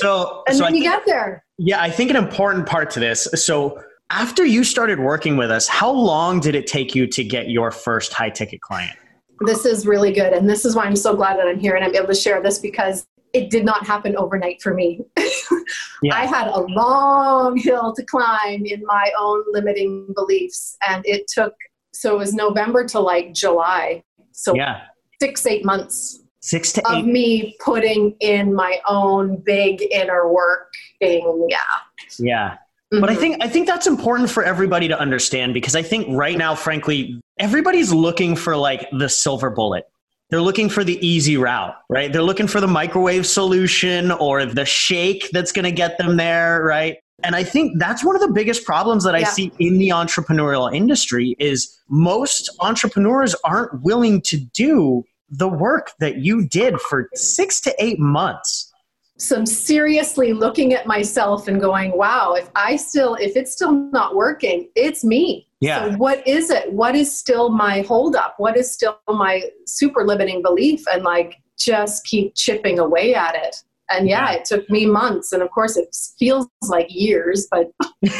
so 0.00 0.42
and 0.46 0.56
so 0.56 0.64
then 0.64 0.72
I 0.72 0.76
you 0.76 0.82
think, 0.82 0.94
get 0.94 1.02
there. 1.06 1.44
Yeah, 1.58 1.80
I 1.80 1.90
think 1.90 2.10
an 2.10 2.16
important 2.16 2.66
part 2.66 2.90
to 2.90 3.00
this. 3.00 3.28
So 3.34 3.82
after 4.10 4.44
you 4.44 4.64
started 4.64 4.98
working 4.98 5.36
with 5.36 5.50
us, 5.50 5.68
how 5.68 5.90
long 5.90 6.40
did 6.40 6.54
it 6.54 6.66
take 6.66 6.94
you 6.94 7.06
to 7.06 7.24
get 7.24 7.48
your 7.48 7.70
first 7.70 8.12
high 8.12 8.30
ticket 8.30 8.60
client? 8.60 8.96
This 9.46 9.64
is 9.64 9.86
really 9.86 10.12
good. 10.12 10.32
And 10.32 10.48
this 10.48 10.64
is 10.64 10.76
why 10.76 10.84
I'm 10.84 10.96
so 10.96 11.14
glad 11.16 11.38
that 11.38 11.46
I'm 11.46 11.58
here 11.58 11.74
and 11.74 11.84
I'm 11.84 11.94
able 11.94 12.08
to 12.08 12.14
share 12.14 12.42
this 12.42 12.58
because 12.58 13.06
it 13.32 13.50
did 13.50 13.64
not 13.64 13.86
happen 13.86 14.16
overnight 14.16 14.60
for 14.60 14.74
me. 14.74 15.00
yeah. 16.02 16.14
I 16.14 16.26
had 16.26 16.48
a 16.48 16.60
long 16.60 17.56
hill 17.56 17.94
to 17.94 18.04
climb 18.04 18.66
in 18.66 18.84
my 18.84 19.12
own 19.18 19.44
limiting 19.52 20.08
beliefs, 20.14 20.76
and 20.88 21.04
it 21.06 21.28
took 21.28 21.54
so 21.92 22.14
it 22.14 22.18
was 22.18 22.34
November 22.34 22.84
to 22.86 23.00
like 23.00 23.34
July. 23.34 24.02
So 24.32 24.54
yeah. 24.54 24.82
six, 25.20 25.46
eight 25.46 25.64
months. 25.64 26.20
Six 26.42 26.72
to 26.72 26.88
of 26.88 26.98
eight. 26.98 27.04
me 27.04 27.56
putting 27.62 28.16
in 28.20 28.54
my 28.54 28.80
own 28.86 29.36
big 29.44 29.82
inner 29.90 30.32
working. 30.32 31.46
Yeah. 31.50 31.58
Yeah. 32.18 32.56
Mm-hmm. 32.92 33.00
But 33.00 33.10
I 33.10 33.12
mm-hmm. 33.12 33.20
think 33.20 33.44
I 33.44 33.48
think 33.48 33.66
that's 33.66 33.86
important 33.86 34.30
for 34.30 34.42
everybody 34.42 34.88
to 34.88 34.98
understand 34.98 35.54
because 35.54 35.76
I 35.76 35.82
think 35.82 36.06
right 36.08 36.36
now, 36.36 36.54
frankly, 36.54 37.20
everybody's 37.38 37.92
looking 37.92 38.34
for 38.34 38.56
like 38.56 38.88
the 38.90 39.08
silver 39.08 39.50
bullet. 39.50 39.84
They're 40.30 40.40
looking 40.40 40.68
for 40.68 40.84
the 40.84 41.04
easy 41.06 41.36
route, 41.36 41.74
right? 41.88 42.12
They're 42.12 42.22
looking 42.22 42.46
for 42.46 42.60
the 42.60 42.68
microwave 42.68 43.26
solution 43.26 44.12
or 44.12 44.46
the 44.46 44.64
shake 44.64 45.28
that's 45.32 45.50
going 45.50 45.64
to 45.64 45.72
get 45.72 45.98
them 45.98 46.16
there, 46.16 46.62
right? 46.62 46.98
And 47.24 47.36
I 47.36 47.44
think 47.44 47.78
that's 47.78 48.04
one 48.04 48.14
of 48.14 48.22
the 48.22 48.32
biggest 48.32 48.64
problems 48.64 49.04
that 49.04 49.14
I 49.14 49.20
yeah. 49.20 49.24
see 49.26 49.52
in 49.58 49.78
the 49.78 49.90
entrepreneurial 49.90 50.74
industry 50.74 51.36
is 51.38 51.78
most 51.88 52.50
entrepreneurs 52.60 53.34
aren't 53.44 53.82
willing 53.82 54.20
to 54.22 54.38
do 54.38 55.04
the 55.28 55.48
work 55.48 55.92
that 56.00 56.16
you 56.16 56.46
did 56.46 56.80
for 56.80 57.08
6 57.14 57.60
to 57.62 57.74
8 57.78 57.98
months. 57.98 58.72
So 59.16 59.36
I'm 59.36 59.46
seriously 59.46 60.32
looking 60.32 60.72
at 60.72 60.86
myself 60.86 61.46
and 61.46 61.60
going, 61.60 61.96
wow, 61.96 62.32
if 62.32 62.48
I 62.56 62.76
still 62.76 63.16
if 63.16 63.36
it's 63.36 63.52
still 63.52 63.70
not 63.70 64.16
working, 64.16 64.70
it's 64.74 65.04
me. 65.04 65.46
Yeah. 65.60 65.90
So 65.90 65.96
what 65.98 66.26
is 66.26 66.48
it? 66.48 66.72
What 66.72 66.94
is 66.94 67.14
still 67.14 67.50
my 67.50 67.82
holdup? 67.82 68.36
What 68.38 68.56
is 68.56 68.72
still 68.72 68.98
my 69.08 69.42
super 69.66 70.06
limiting 70.06 70.40
belief? 70.40 70.84
And 70.90 71.02
like 71.02 71.36
just 71.58 72.06
keep 72.06 72.34
chipping 72.34 72.78
away 72.78 73.14
at 73.14 73.34
it 73.34 73.62
and 73.90 74.08
yeah, 74.08 74.32
it 74.32 74.44
took 74.44 74.68
me 74.70 74.86
months 74.86 75.32
and 75.32 75.42
of 75.42 75.50
course 75.50 75.76
it 75.76 75.94
feels 76.18 76.46
like 76.68 76.86
years 76.88 77.46
but 77.50 77.70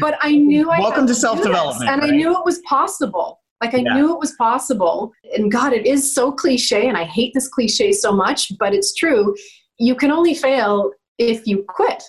but 0.00 0.18
i 0.20 0.32
knew 0.32 0.70
i 0.70 0.78
welcome 0.78 1.06
to 1.06 1.14
self-development 1.14 1.90
and 1.90 2.02
right? 2.02 2.12
i 2.12 2.16
knew 2.16 2.36
it 2.36 2.44
was 2.44 2.58
possible 2.60 3.40
like 3.62 3.74
i 3.74 3.78
yeah. 3.78 3.94
knew 3.94 4.12
it 4.12 4.18
was 4.18 4.32
possible 4.32 5.12
and 5.34 5.50
god 5.50 5.72
it 5.72 5.86
is 5.86 6.14
so 6.14 6.30
cliche 6.30 6.86
and 6.86 6.98
i 6.98 7.04
hate 7.04 7.32
this 7.34 7.48
cliche 7.48 7.92
so 7.92 8.12
much 8.12 8.52
but 8.58 8.74
it's 8.74 8.94
true 8.94 9.34
you 9.78 9.94
can 9.94 10.10
only 10.10 10.34
fail 10.34 10.90
if 11.18 11.46
you 11.46 11.64
quit 11.68 12.02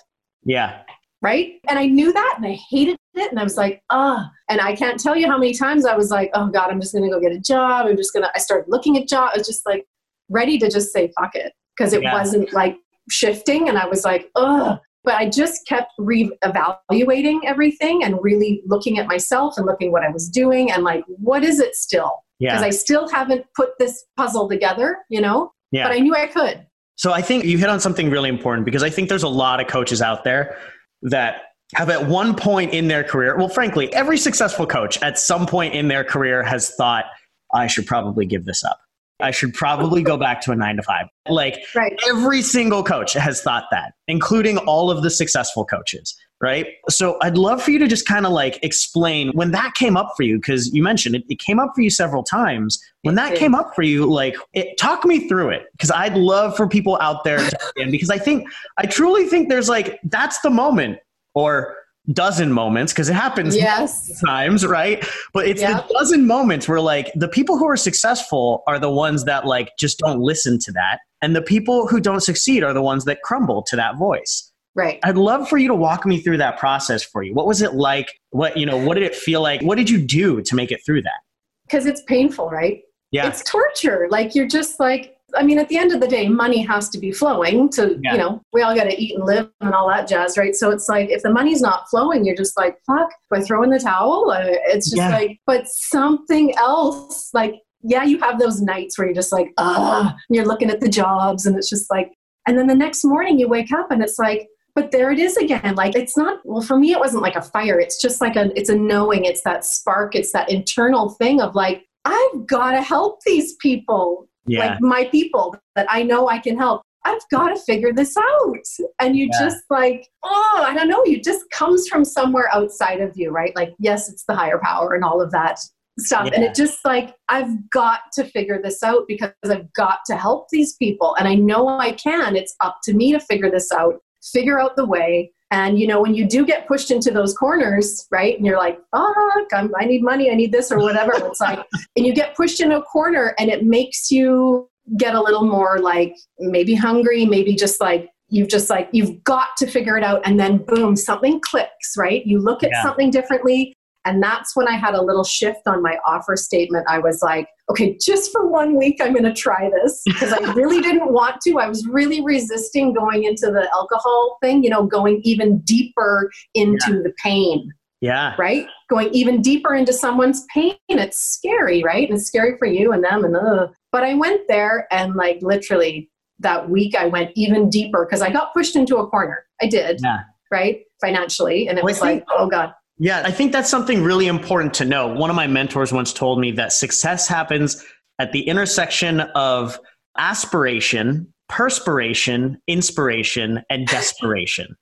yeah 0.44 0.82
right 1.22 1.54
and 1.68 1.78
i 1.78 1.86
knew 1.86 2.12
that 2.12 2.34
and 2.36 2.46
i 2.46 2.58
hated 2.70 2.98
it 3.16 3.30
and 3.30 3.40
I 3.40 3.44
was 3.44 3.56
like, 3.56 3.82
ah. 3.90 4.30
And 4.48 4.60
I 4.60 4.76
can't 4.76 5.00
tell 5.00 5.16
you 5.16 5.26
how 5.26 5.38
many 5.38 5.54
times 5.54 5.86
I 5.86 5.96
was 5.96 6.10
like, 6.10 6.30
oh 6.34 6.48
God, 6.48 6.70
I'm 6.70 6.80
just 6.80 6.94
gonna 6.94 7.10
go 7.10 7.20
get 7.20 7.32
a 7.32 7.40
job. 7.40 7.86
I'm 7.86 7.96
just 7.96 8.12
gonna 8.12 8.30
I 8.34 8.38
started 8.38 8.66
looking 8.68 8.96
at 8.96 9.08
jobs. 9.08 9.32
I 9.34 9.38
was 9.38 9.46
just 9.46 9.66
like 9.66 9.86
ready 10.28 10.58
to 10.58 10.70
just 10.70 10.92
say 10.92 11.12
fuck 11.18 11.34
it. 11.34 11.52
Because 11.76 11.92
it 11.92 12.02
yeah. 12.02 12.14
wasn't 12.14 12.52
like 12.52 12.76
shifting 13.10 13.68
and 13.68 13.78
I 13.78 13.86
was 13.86 14.04
like, 14.04 14.30
ugh. 14.36 14.78
But 15.04 15.14
I 15.14 15.28
just 15.28 15.66
kept 15.68 15.92
re-evaluating 15.98 17.42
everything 17.46 18.02
and 18.02 18.18
really 18.20 18.62
looking 18.66 18.98
at 18.98 19.06
myself 19.06 19.54
and 19.56 19.64
looking 19.64 19.92
what 19.92 20.02
I 20.02 20.08
was 20.08 20.28
doing 20.28 20.72
and 20.72 20.82
like, 20.82 21.04
what 21.06 21.44
is 21.44 21.60
it 21.60 21.76
still? 21.76 22.24
Because 22.40 22.60
yeah. 22.60 22.66
I 22.66 22.70
still 22.70 23.08
haven't 23.08 23.46
put 23.54 23.70
this 23.78 24.04
puzzle 24.16 24.48
together, 24.48 24.98
you 25.08 25.20
know? 25.20 25.52
Yeah. 25.70 25.86
But 25.86 25.94
I 25.94 26.00
knew 26.00 26.14
I 26.14 26.26
could. 26.26 26.66
So 26.96 27.12
I 27.12 27.22
think 27.22 27.44
you 27.44 27.56
hit 27.56 27.68
on 27.68 27.78
something 27.78 28.10
really 28.10 28.28
important 28.28 28.64
because 28.64 28.82
I 28.82 28.90
think 28.90 29.08
there's 29.08 29.22
a 29.22 29.28
lot 29.28 29.60
of 29.60 29.68
coaches 29.68 30.02
out 30.02 30.24
there 30.24 30.58
that 31.02 31.42
have 31.74 31.90
at 31.90 32.08
one 32.08 32.34
point 32.34 32.72
in 32.72 32.88
their 32.88 33.04
career, 33.04 33.36
well, 33.36 33.48
frankly, 33.48 33.92
every 33.92 34.18
successful 34.18 34.66
coach 34.66 35.00
at 35.02 35.18
some 35.18 35.46
point 35.46 35.74
in 35.74 35.88
their 35.88 36.04
career 36.04 36.42
has 36.42 36.70
thought, 36.70 37.04
I 37.52 37.66
should 37.66 37.86
probably 37.86 38.26
give 38.26 38.44
this 38.44 38.64
up. 38.64 38.80
I 39.20 39.30
should 39.30 39.54
probably 39.54 40.02
go 40.02 40.16
back 40.16 40.40
to 40.42 40.52
a 40.52 40.56
nine 40.56 40.76
to 40.76 40.82
five. 40.82 41.06
Like 41.28 41.58
right. 41.74 41.98
every 42.08 42.42
single 42.42 42.82
coach 42.82 43.14
has 43.14 43.40
thought 43.40 43.64
that, 43.70 43.94
including 44.08 44.58
all 44.58 44.90
of 44.90 45.02
the 45.02 45.10
successful 45.10 45.64
coaches, 45.64 46.14
right? 46.40 46.66
So 46.90 47.16
I'd 47.22 47.38
love 47.38 47.62
for 47.62 47.70
you 47.70 47.78
to 47.78 47.88
just 47.88 48.06
kind 48.06 48.26
of 48.26 48.32
like 48.32 48.58
explain 48.62 49.30
when 49.30 49.52
that 49.52 49.74
came 49.74 49.96
up 49.96 50.12
for 50.16 50.22
you, 50.22 50.36
because 50.36 50.72
you 50.74 50.82
mentioned 50.82 51.14
it, 51.14 51.24
it, 51.30 51.38
came 51.38 51.58
up 51.58 51.72
for 51.74 51.80
you 51.80 51.90
several 51.90 52.22
times. 52.22 52.78
When 53.02 53.14
that 53.14 53.36
came 53.36 53.54
up 53.54 53.74
for 53.74 53.82
you, 53.82 54.04
like 54.04 54.36
it, 54.52 54.76
talk 54.76 55.04
me 55.04 55.28
through 55.28 55.50
it, 55.50 55.62
because 55.72 55.90
I'd 55.90 56.16
love 56.16 56.56
for 56.56 56.68
people 56.68 56.98
out 57.00 57.24
there, 57.24 57.38
to, 57.38 57.58
because 57.90 58.10
I 58.10 58.18
think, 58.18 58.48
I 58.76 58.86
truly 58.86 59.26
think 59.26 59.48
there's 59.48 59.68
like, 59.68 59.98
that's 60.04 60.40
the 60.40 60.50
moment 60.50 60.98
or 61.34 61.74
dozen 62.12 62.52
moments 62.52 62.92
because 62.92 63.08
it 63.08 63.14
happens 63.14 63.56
yes. 63.56 64.20
times, 64.20 64.64
right? 64.64 65.04
But 65.32 65.46
it's 65.46 65.60
yep. 65.60 65.88
the 65.88 65.94
dozen 65.94 66.26
moments 66.26 66.68
where 66.68 66.80
like 66.80 67.12
the 67.14 67.28
people 67.28 67.58
who 67.58 67.68
are 67.68 67.76
successful 67.76 68.62
are 68.66 68.78
the 68.78 68.90
ones 68.90 69.24
that 69.24 69.46
like 69.46 69.72
just 69.78 69.98
don't 69.98 70.20
listen 70.20 70.58
to 70.60 70.72
that. 70.72 71.00
And 71.22 71.34
the 71.34 71.42
people 71.42 71.86
who 71.86 72.00
don't 72.00 72.20
succeed 72.20 72.62
are 72.62 72.72
the 72.72 72.82
ones 72.82 73.04
that 73.06 73.22
crumble 73.22 73.62
to 73.64 73.76
that 73.76 73.96
voice. 73.96 74.52
Right. 74.74 75.00
I'd 75.04 75.16
love 75.16 75.48
for 75.48 75.56
you 75.56 75.68
to 75.68 75.74
walk 75.74 76.04
me 76.04 76.20
through 76.20 76.36
that 76.36 76.58
process 76.58 77.02
for 77.02 77.22
you. 77.22 77.32
What 77.32 77.46
was 77.46 77.62
it 77.62 77.74
like? 77.74 78.12
What, 78.30 78.56
you 78.56 78.66
know, 78.66 78.76
what 78.76 78.94
did 78.94 79.04
it 79.04 79.14
feel 79.14 79.40
like? 79.40 79.62
What 79.62 79.78
did 79.78 79.88
you 79.88 79.98
do 79.98 80.42
to 80.42 80.54
make 80.54 80.70
it 80.70 80.80
through 80.84 81.02
that? 81.02 81.20
Because 81.66 81.86
it's 81.86 82.02
painful, 82.02 82.50
right? 82.50 82.82
Yeah. 83.10 83.26
It's 83.26 83.42
torture. 83.42 84.06
Like 84.10 84.34
you're 84.34 84.46
just 84.46 84.78
like, 84.78 85.15
I 85.36 85.42
mean, 85.42 85.58
at 85.58 85.68
the 85.68 85.78
end 85.78 85.92
of 85.92 86.00
the 86.00 86.08
day, 86.08 86.28
money 86.28 86.62
has 86.62 86.88
to 86.90 86.98
be 86.98 87.12
flowing 87.12 87.68
to, 87.70 87.98
yeah. 88.02 88.12
you 88.12 88.18
know, 88.18 88.42
we 88.52 88.62
all 88.62 88.74
got 88.74 88.84
to 88.84 89.00
eat 89.00 89.14
and 89.14 89.24
live 89.24 89.50
and 89.60 89.74
all 89.74 89.88
that 89.88 90.08
jazz, 90.08 90.36
right? 90.36 90.54
So 90.54 90.70
it's 90.70 90.88
like, 90.88 91.10
if 91.10 91.22
the 91.22 91.30
money's 91.30 91.60
not 91.60 91.88
flowing, 91.88 92.24
you're 92.24 92.36
just 92.36 92.56
like, 92.56 92.78
fuck, 92.86 93.10
do 93.10 93.40
I 93.40 93.42
throw 93.42 93.62
in 93.62 93.70
the 93.70 93.78
towel? 93.78 94.30
Uh, 94.30 94.44
it's 94.44 94.90
just 94.90 94.96
yeah. 94.96 95.10
like, 95.10 95.38
but 95.46 95.68
something 95.68 96.54
else, 96.56 97.30
like, 97.34 97.54
yeah, 97.82 98.04
you 98.04 98.18
have 98.20 98.38
those 98.38 98.60
nights 98.60 98.98
where 98.98 99.06
you're 99.06 99.14
just 99.14 99.32
like, 99.32 99.52
ah, 99.58 100.16
you're 100.28 100.46
looking 100.46 100.70
at 100.70 100.80
the 100.80 100.88
jobs 100.88 101.46
and 101.46 101.56
it's 101.56 101.70
just 101.70 101.90
like, 101.90 102.12
and 102.48 102.58
then 102.58 102.66
the 102.66 102.74
next 102.74 103.04
morning 103.04 103.38
you 103.38 103.48
wake 103.48 103.72
up 103.72 103.90
and 103.90 104.02
it's 104.02 104.18
like, 104.18 104.48
but 104.74 104.90
there 104.90 105.10
it 105.10 105.18
is 105.18 105.36
again. 105.36 105.74
Like, 105.74 105.94
it's 105.96 106.16
not, 106.16 106.40
well, 106.44 106.62
for 106.62 106.78
me, 106.78 106.92
it 106.92 106.98
wasn't 106.98 107.22
like 107.22 107.36
a 107.36 107.42
fire. 107.42 107.80
It's 107.80 108.00
just 108.00 108.20
like 108.20 108.36
a, 108.36 108.50
it's 108.58 108.68
a 108.68 108.76
knowing, 108.76 109.24
it's 109.24 109.42
that 109.42 109.64
spark, 109.64 110.14
it's 110.14 110.32
that 110.32 110.50
internal 110.50 111.10
thing 111.10 111.40
of 111.40 111.54
like, 111.54 111.84
I've 112.04 112.46
got 112.46 112.72
to 112.72 112.82
help 112.82 113.20
these 113.24 113.54
people 113.56 114.28
yeah. 114.46 114.70
like 114.70 114.80
my 114.80 115.04
people 115.06 115.56
that 115.74 115.86
I 115.90 116.02
know 116.02 116.28
I 116.28 116.38
can 116.38 116.56
help. 116.56 116.82
I've 117.04 117.22
got 117.30 117.50
to 117.50 117.60
figure 117.60 117.92
this 117.92 118.16
out. 118.16 118.66
And 118.98 119.16
you 119.16 119.28
yeah. 119.32 119.38
just 119.46 119.64
like, 119.70 120.08
oh, 120.24 120.64
I 120.66 120.74
don't 120.74 120.88
know, 120.88 121.04
you 121.04 121.22
just 121.22 121.48
comes 121.50 121.86
from 121.86 122.04
somewhere 122.04 122.48
outside 122.52 123.00
of 123.00 123.12
you, 123.14 123.30
right? 123.30 123.54
Like, 123.54 123.74
yes, 123.78 124.08
it's 124.08 124.24
the 124.24 124.34
higher 124.34 124.58
power 124.62 124.94
and 124.94 125.04
all 125.04 125.22
of 125.22 125.30
that 125.30 125.60
stuff. 126.00 126.26
Yeah. 126.26 126.32
And 126.34 126.44
it 126.44 126.54
just 126.54 126.84
like, 126.84 127.14
I've 127.28 127.70
got 127.70 128.00
to 128.14 128.24
figure 128.24 128.60
this 128.60 128.82
out 128.82 129.04
because 129.06 129.30
I've 129.44 129.72
got 129.74 130.00
to 130.06 130.16
help 130.16 130.48
these 130.50 130.74
people. 130.74 131.14
And 131.16 131.28
I 131.28 131.34
know 131.34 131.68
I 131.68 131.92
can. 131.92 132.34
It's 132.34 132.56
up 132.60 132.78
to 132.84 132.92
me 132.92 133.12
to 133.12 133.20
figure 133.20 133.50
this 133.50 133.70
out, 133.72 133.94
figure 134.32 134.58
out 134.58 134.74
the 134.74 134.84
way. 134.84 135.32
And 135.50 135.78
you 135.78 135.86
know, 135.86 136.00
when 136.00 136.14
you 136.14 136.26
do 136.26 136.44
get 136.44 136.66
pushed 136.66 136.90
into 136.90 137.10
those 137.10 137.36
corners, 137.36 138.06
right? 138.10 138.36
And 138.36 138.44
you're 138.44 138.58
like, 138.58 138.78
fuck, 138.90 139.46
I'm, 139.52 139.72
I 139.78 139.84
need 139.84 140.02
money, 140.02 140.30
I 140.30 140.34
need 140.34 140.52
this 140.52 140.72
or 140.72 140.78
whatever. 140.78 141.12
It's 141.14 141.40
like, 141.40 141.60
and 141.96 142.06
you 142.06 142.12
get 142.12 142.34
pushed 142.34 142.60
in 142.60 142.72
a 142.72 142.82
corner 142.82 143.34
and 143.38 143.50
it 143.50 143.64
makes 143.64 144.10
you 144.10 144.68
get 144.96 145.14
a 145.14 145.20
little 145.20 145.44
more 145.44 145.78
like 145.78 146.14
maybe 146.38 146.74
hungry, 146.74 147.24
maybe 147.24 147.54
just 147.54 147.80
like, 147.80 148.10
you've 148.28 148.48
just 148.48 148.70
like, 148.70 148.88
you've 148.92 149.22
got 149.22 149.48
to 149.58 149.66
figure 149.66 149.96
it 149.96 150.02
out. 150.02 150.20
And 150.24 150.38
then 150.38 150.58
boom, 150.58 150.96
something 150.96 151.40
clicks, 151.40 151.96
right? 151.96 152.26
You 152.26 152.40
look 152.40 152.64
at 152.64 152.70
yeah. 152.72 152.82
something 152.82 153.10
differently. 153.10 153.75
And 154.06 154.22
that's 154.22 154.56
when 154.56 154.68
I 154.68 154.76
had 154.76 154.94
a 154.94 155.02
little 155.02 155.24
shift 155.24 155.66
on 155.66 155.82
my 155.82 155.98
offer 156.06 156.36
statement. 156.36 156.86
I 156.88 157.00
was 157.00 157.20
like, 157.22 157.48
okay, 157.68 157.98
just 158.00 158.32
for 158.32 158.46
one 158.46 158.76
week, 158.76 159.00
I'm 159.02 159.12
going 159.12 159.24
to 159.24 159.34
try 159.34 159.68
this 159.82 160.00
because 160.06 160.32
I 160.32 160.38
really 160.52 160.80
didn't 160.80 161.12
want 161.12 161.40
to. 161.42 161.58
I 161.58 161.68
was 161.68 161.86
really 161.88 162.22
resisting 162.22 162.94
going 162.94 163.24
into 163.24 163.50
the 163.50 163.68
alcohol 163.74 164.38
thing, 164.40 164.62
you 164.62 164.70
know, 164.70 164.86
going 164.86 165.20
even 165.24 165.58
deeper 165.58 166.30
into 166.54 166.94
yeah. 166.94 167.02
the 167.02 167.12
pain. 167.22 167.72
Yeah. 168.00 168.36
Right? 168.38 168.66
Going 168.88 169.12
even 169.12 169.42
deeper 169.42 169.74
into 169.74 169.92
someone's 169.92 170.44
pain. 170.54 170.76
It's 170.88 171.18
scary, 171.18 171.82
right? 171.82 172.08
And 172.08 172.16
it's 172.16 172.28
scary 172.28 172.56
for 172.58 172.66
you 172.66 172.92
and 172.92 173.02
them. 173.02 173.24
And 173.24 173.36
uh. 173.36 173.68
But 173.90 174.04
I 174.04 174.14
went 174.14 174.42
there 174.48 174.86
and, 174.92 175.16
like, 175.16 175.38
literally 175.42 176.10
that 176.38 176.68
week, 176.70 176.94
I 176.94 177.06
went 177.06 177.32
even 177.34 177.70
deeper 177.70 178.04
because 178.04 178.22
I 178.22 178.30
got 178.30 178.52
pushed 178.54 178.76
into 178.76 178.98
a 178.98 179.06
corner. 179.08 179.44
I 179.60 179.66
did. 179.66 180.00
Yeah. 180.02 180.18
Right? 180.52 180.82
Financially. 181.00 181.66
And 181.68 181.78
it 181.78 181.82
well, 181.82 181.92
was 181.92 182.00
like, 182.00 182.24
oh, 182.30 182.46
God. 182.46 182.72
Yeah, 182.98 183.22
I 183.24 183.30
think 183.30 183.52
that's 183.52 183.70
something 183.70 184.02
really 184.02 184.26
important 184.26 184.72
to 184.74 184.84
know. 184.84 185.08
One 185.08 185.28
of 185.28 185.36
my 185.36 185.46
mentors 185.46 185.92
once 185.92 186.12
told 186.12 186.40
me 186.40 186.50
that 186.52 186.72
success 186.72 187.28
happens 187.28 187.84
at 188.18 188.32
the 188.32 188.40
intersection 188.48 189.20
of 189.20 189.78
aspiration, 190.16 191.32
perspiration, 191.48 192.58
inspiration, 192.66 193.62
and 193.68 193.86
desperation. 193.88 194.74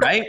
right? 0.00 0.26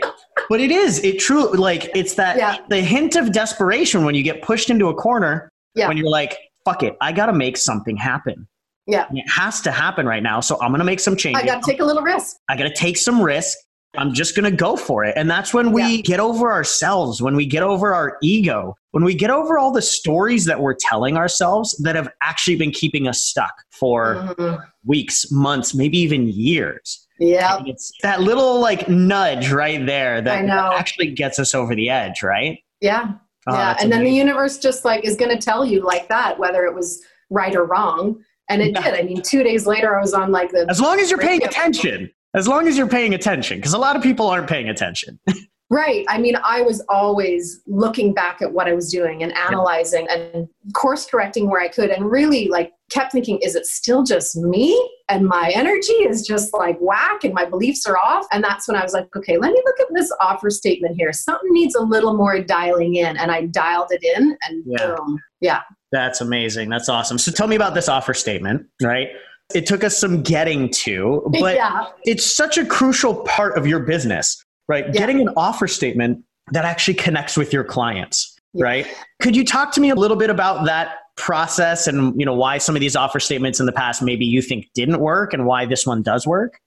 But 0.48 0.60
it 0.60 0.70
is. 0.70 1.02
It 1.04 1.18
truly 1.18 1.58
like 1.58 1.90
it's 1.94 2.14
that 2.14 2.36
yeah. 2.36 2.56
the 2.68 2.80
hint 2.80 3.16
of 3.16 3.32
desperation 3.32 4.04
when 4.04 4.14
you 4.14 4.22
get 4.22 4.42
pushed 4.42 4.70
into 4.70 4.88
a 4.88 4.94
corner 4.94 5.50
yeah. 5.74 5.88
when 5.88 5.96
you're 5.96 6.10
like, 6.10 6.36
fuck 6.64 6.82
it, 6.82 6.96
I 7.00 7.12
gotta 7.12 7.32
make 7.32 7.56
something 7.56 7.96
happen. 7.96 8.48
Yeah. 8.86 9.06
And 9.08 9.18
it 9.18 9.28
has 9.28 9.60
to 9.62 9.70
happen 9.70 10.06
right 10.06 10.22
now. 10.22 10.40
So 10.40 10.58
I'm 10.60 10.72
gonna 10.72 10.84
make 10.84 11.00
some 11.00 11.16
changes. 11.16 11.42
I 11.42 11.46
gotta 11.46 11.62
take 11.64 11.80
a 11.80 11.84
little 11.84 12.02
risk. 12.02 12.36
I 12.48 12.56
gotta 12.56 12.74
take 12.74 12.96
some 12.96 13.22
risk. 13.22 13.56
I'm 13.96 14.12
just 14.12 14.36
going 14.36 14.50
to 14.50 14.56
go 14.56 14.76
for 14.76 15.04
it. 15.04 15.14
And 15.16 15.30
that's 15.30 15.54
when 15.54 15.72
we 15.72 15.82
yeah. 15.82 16.02
get 16.02 16.20
over 16.20 16.52
ourselves, 16.52 17.22
when 17.22 17.34
we 17.34 17.46
get 17.46 17.62
over 17.62 17.94
our 17.94 18.18
ego, 18.22 18.76
when 18.90 19.02
we 19.02 19.14
get 19.14 19.30
over 19.30 19.58
all 19.58 19.72
the 19.72 19.82
stories 19.82 20.44
that 20.44 20.60
we're 20.60 20.74
telling 20.74 21.16
ourselves 21.16 21.76
that 21.84 21.96
have 21.96 22.08
actually 22.22 22.56
been 22.56 22.70
keeping 22.70 23.08
us 23.08 23.22
stuck 23.22 23.52
for 23.70 24.16
mm-hmm. 24.16 24.62
weeks, 24.84 25.30
months, 25.32 25.74
maybe 25.74 25.98
even 25.98 26.28
years. 26.28 27.06
Yeah. 27.18 27.62
It's 27.66 27.90
that 28.02 28.20
little 28.20 28.60
like 28.60 28.88
nudge 28.88 29.50
right 29.50 29.84
there 29.84 30.20
that, 30.20 30.44
actually 30.48 31.12
gets 31.12 31.38
us 31.38 31.54
over 31.54 31.74
the 31.74 31.88
edge, 31.88 32.22
right? 32.22 32.58
Yeah. 32.80 33.12
Oh, 33.46 33.54
yeah. 33.54 33.70
And 33.70 33.86
amazing. 33.86 33.90
then 33.90 34.04
the 34.04 34.10
universe 34.10 34.58
just 34.58 34.84
like 34.84 35.04
is 35.04 35.16
going 35.16 35.36
to 35.36 35.42
tell 35.42 35.64
you 35.64 35.82
like 35.82 36.08
that, 36.08 36.38
whether 36.38 36.64
it 36.66 36.74
was 36.74 37.02
right 37.30 37.54
or 37.56 37.64
wrong. 37.64 38.22
And 38.50 38.62
it 38.62 38.72
yeah. 38.72 38.82
did. 38.82 38.94
I 38.94 39.02
mean, 39.02 39.22
two 39.22 39.42
days 39.42 39.66
later, 39.66 39.96
I 39.96 40.00
was 40.00 40.14
on 40.14 40.30
like 40.30 40.50
the. 40.52 40.66
As 40.70 40.80
long 40.80 40.98
as 41.00 41.10
you're 41.10 41.18
paying 41.18 41.44
attention 41.44 42.10
as 42.34 42.46
long 42.46 42.68
as 42.68 42.76
you're 42.76 42.88
paying 42.88 43.14
attention 43.14 43.58
because 43.58 43.72
a 43.72 43.78
lot 43.78 43.96
of 43.96 44.02
people 44.02 44.26
aren't 44.26 44.48
paying 44.48 44.68
attention. 44.68 45.18
Right. 45.70 46.06
I 46.08 46.16
mean 46.16 46.34
i 46.42 46.62
was 46.62 46.82
always 46.88 47.60
looking 47.66 48.14
back 48.14 48.40
at 48.40 48.52
what 48.52 48.66
i 48.66 48.72
was 48.72 48.90
doing 48.90 49.22
and 49.22 49.36
analyzing 49.36 50.06
and 50.08 50.48
course 50.72 51.04
correcting 51.04 51.50
where 51.50 51.60
i 51.60 51.68
could 51.68 51.90
and 51.90 52.10
really 52.10 52.48
like 52.48 52.72
kept 52.90 53.12
thinking 53.12 53.38
is 53.42 53.54
it 53.54 53.66
still 53.66 54.02
just 54.02 54.34
me? 54.34 54.72
And 55.10 55.26
my 55.26 55.52
energy 55.54 55.92
is 55.92 56.26
just 56.26 56.54
like 56.54 56.78
whack 56.80 57.22
and 57.22 57.34
my 57.34 57.44
beliefs 57.44 57.86
are 57.86 57.98
off. 57.98 58.26
And 58.32 58.42
that's 58.42 58.66
when 58.66 58.78
i 58.78 58.82
was 58.82 58.94
like 58.94 59.14
okay 59.14 59.36
let 59.36 59.52
me 59.52 59.60
look 59.66 59.78
at 59.78 59.88
this 59.92 60.10
offer 60.22 60.48
statement 60.48 60.96
here. 60.96 61.12
Something 61.12 61.52
needs 61.52 61.74
a 61.74 61.82
little 61.82 62.16
more 62.16 62.40
dialing 62.40 62.94
in. 62.94 63.18
And 63.18 63.30
i 63.30 63.44
dialed 63.44 63.88
it 63.90 64.02
in 64.02 64.38
and 64.48 64.64
yeah. 64.66 64.86
boom. 64.86 65.18
Yeah. 65.40 65.60
That's 65.92 66.22
amazing. 66.22 66.70
That's 66.70 66.88
awesome. 66.88 67.18
So 67.18 67.30
tell 67.30 67.46
me 67.46 67.56
about 67.56 67.74
this 67.74 67.90
offer 67.90 68.14
statement 68.14 68.66
right 68.82 69.08
it 69.54 69.66
took 69.66 69.82
us 69.82 69.96
some 69.96 70.22
getting 70.22 70.70
to, 70.70 71.26
but 71.40 71.56
yeah. 71.56 71.86
it's 72.04 72.24
such 72.24 72.58
a 72.58 72.66
crucial 72.66 73.22
part 73.24 73.56
of 73.56 73.66
your 73.66 73.80
business, 73.80 74.44
right? 74.68 74.86
Yeah. 74.86 74.92
Getting 74.92 75.20
an 75.20 75.30
offer 75.36 75.66
statement 75.66 76.22
that 76.52 76.64
actually 76.64 76.94
connects 76.94 77.36
with 77.36 77.52
your 77.52 77.64
clients, 77.64 78.36
yeah. 78.52 78.64
right? 78.64 78.86
Could 79.22 79.36
you 79.36 79.44
talk 79.44 79.72
to 79.72 79.80
me 79.80 79.90
a 79.90 79.94
little 79.94 80.16
bit 80.16 80.30
about 80.30 80.66
that 80.66 80.96
process 81.16 81.86
and 81.86 82.18
you 82.18 82.24
know 82.24 82.34
why 82.34 82.58
some 82.58 82.76
of 82.76 82.80
these 82.80 82.94
offer 82.94 83.18
statements 83.18 83.58
in 83.58 83.66
the 83.66 83.72
past 83.72 84.02
maybe 84.02 84.24
you 84.24 84.40
think 84.40 84.66
didn't 84.74 85.00
work 85.00 85.34
and 85.34 85.46
why 85.46 85.66
this 85.66 85.86
one 85.86 86.02
does 86.02 86.26
work? 86.26 86.60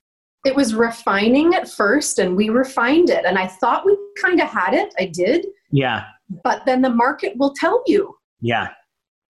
It 0.43 0.55
was 0.55 0.73
refining 0.73 1.53
at 1.53 1.69
first 1.69 2.17
and 2.17 2.35
we 2.35 2.49
refined 2.49 3.11
it 3.11 3.25
and 3.25 3.37
I 3.37 3.45
thought 3.45 3.85
we 3.85 3.95
kind 4.21 4.41
of 4.41 4.47
had 4.47 4.73
it. 4.73 4.93
I 4.99 5.05
did. 5.05 5.45
Yeah. 5.71 6.05
But 6.43 6.65
then 6.65 6.81
the 6.81 6.89
market 6.89 7.37
will 7.37 7.53
tell 7.53 7.83
you. 7.85 8.15
Yeah. 8.41 8.69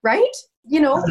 Right? 0.03 0.35
You 0.63 0.79
know, 0.79 1.03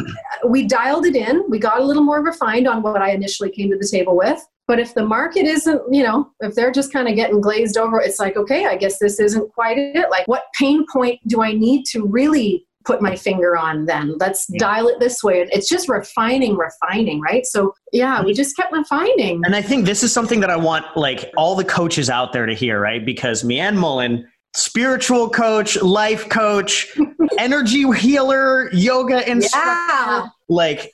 we 0.47 0.65
dialed 0.65 1.05
it 1.05 1.15
in. 1.15 1.43
We 1.49 1.59
got 1.59 1.79
a 1.79 1.83
little 1.83 2.03
more 2.03 2.23
refined 2.23 2.67
on 2.67 2.81
what 2.81 3.01
I 3.01 3.11
initially 3.11 3.51
came 3.51 3.69
to 3.71 3.77
the 3.77 3.87
table 3.87 4.15
with. 4.15 4.41
But 4.67 4.79
if 4.79 4.93
the 4.93 5.03
market 5.03 5.45
isn't, 5.45 5.93
you 5.93 6.03
know, 6.03 6.31
if 6.39 6.55
they're 6.55 6.71
just 6.71 6.93
kind 6.93 7.09
of 7.09 7.15
getting 7.15 7.41
glazed 7.41 7.77
over, 7.77 7.99
it's 7.99 8.19
like, 8.19 8.37
okay, 8.37 8.65
I 8.67 8.77
guess 8.77 8.99
this 8.99 9.19
isn't 9.19 9.51
quite 9.51 9.77
it. 9.77 10.09
Like, 10.09 10.27
what 10.27 10.45
pain 10.57 10.85
point 10.91 11.19
do 11.27 11.41
I 11.41 11.51
need 11.51 11.85
to 11.87 12.05
really 12.05 12.65
put 12.85 13.01
my 13.01 13.15
finger 13.15 13.57
on 13.57 13.85
then? 13.85 14.15
Let's 14.19 14.45
yeah. 14.49 14.59
dial 14.59 14.87
it 14.87 14.99
this 15.01 15.23
way. 15.23 15.45
It's 15.51 15.67
just 15.67 15.89
refining, 15.89 16.55
refining, 16.55 17.19
right? 17.19 17.45
So, 17.45 17.73
yeah, 17.91 18.23
we 18.23 18.33
just 18.33 18.55
kept 18.55 18.71
refining. 18.71 19.41
And 19.43 19.55
I 19.55 19.61
think 19.61 19.85
this 19.85 20.03
is 20.03 20.13
something 20.13 20.39
that 20.39 20.49
I 20.49 20.55
want 20.55 20.85
like 20.95 21.29
all 21.35 21.55
the 21.55 21.65
coaches 21.65 22.09
out 22.09 22.31
there 22.31 22.45
to 22.45 22.53
hear, 22.53 22.79
right? 22.79 23.05
Because 23.05 23.43
Mianne 23.43 23.75
Mullen, 23.75 24.25
spiritual 24.53 25.29
coach, 25.29 25.81
life 25.81 26.29
coach, 26.29 26.87
energy 27.39 27.89
healer, 27.93 28.69
yoga 28.73 29.29
instructor. 29.29 29.67
Yeah. 29.67 30.27
Like, 30.49 30.91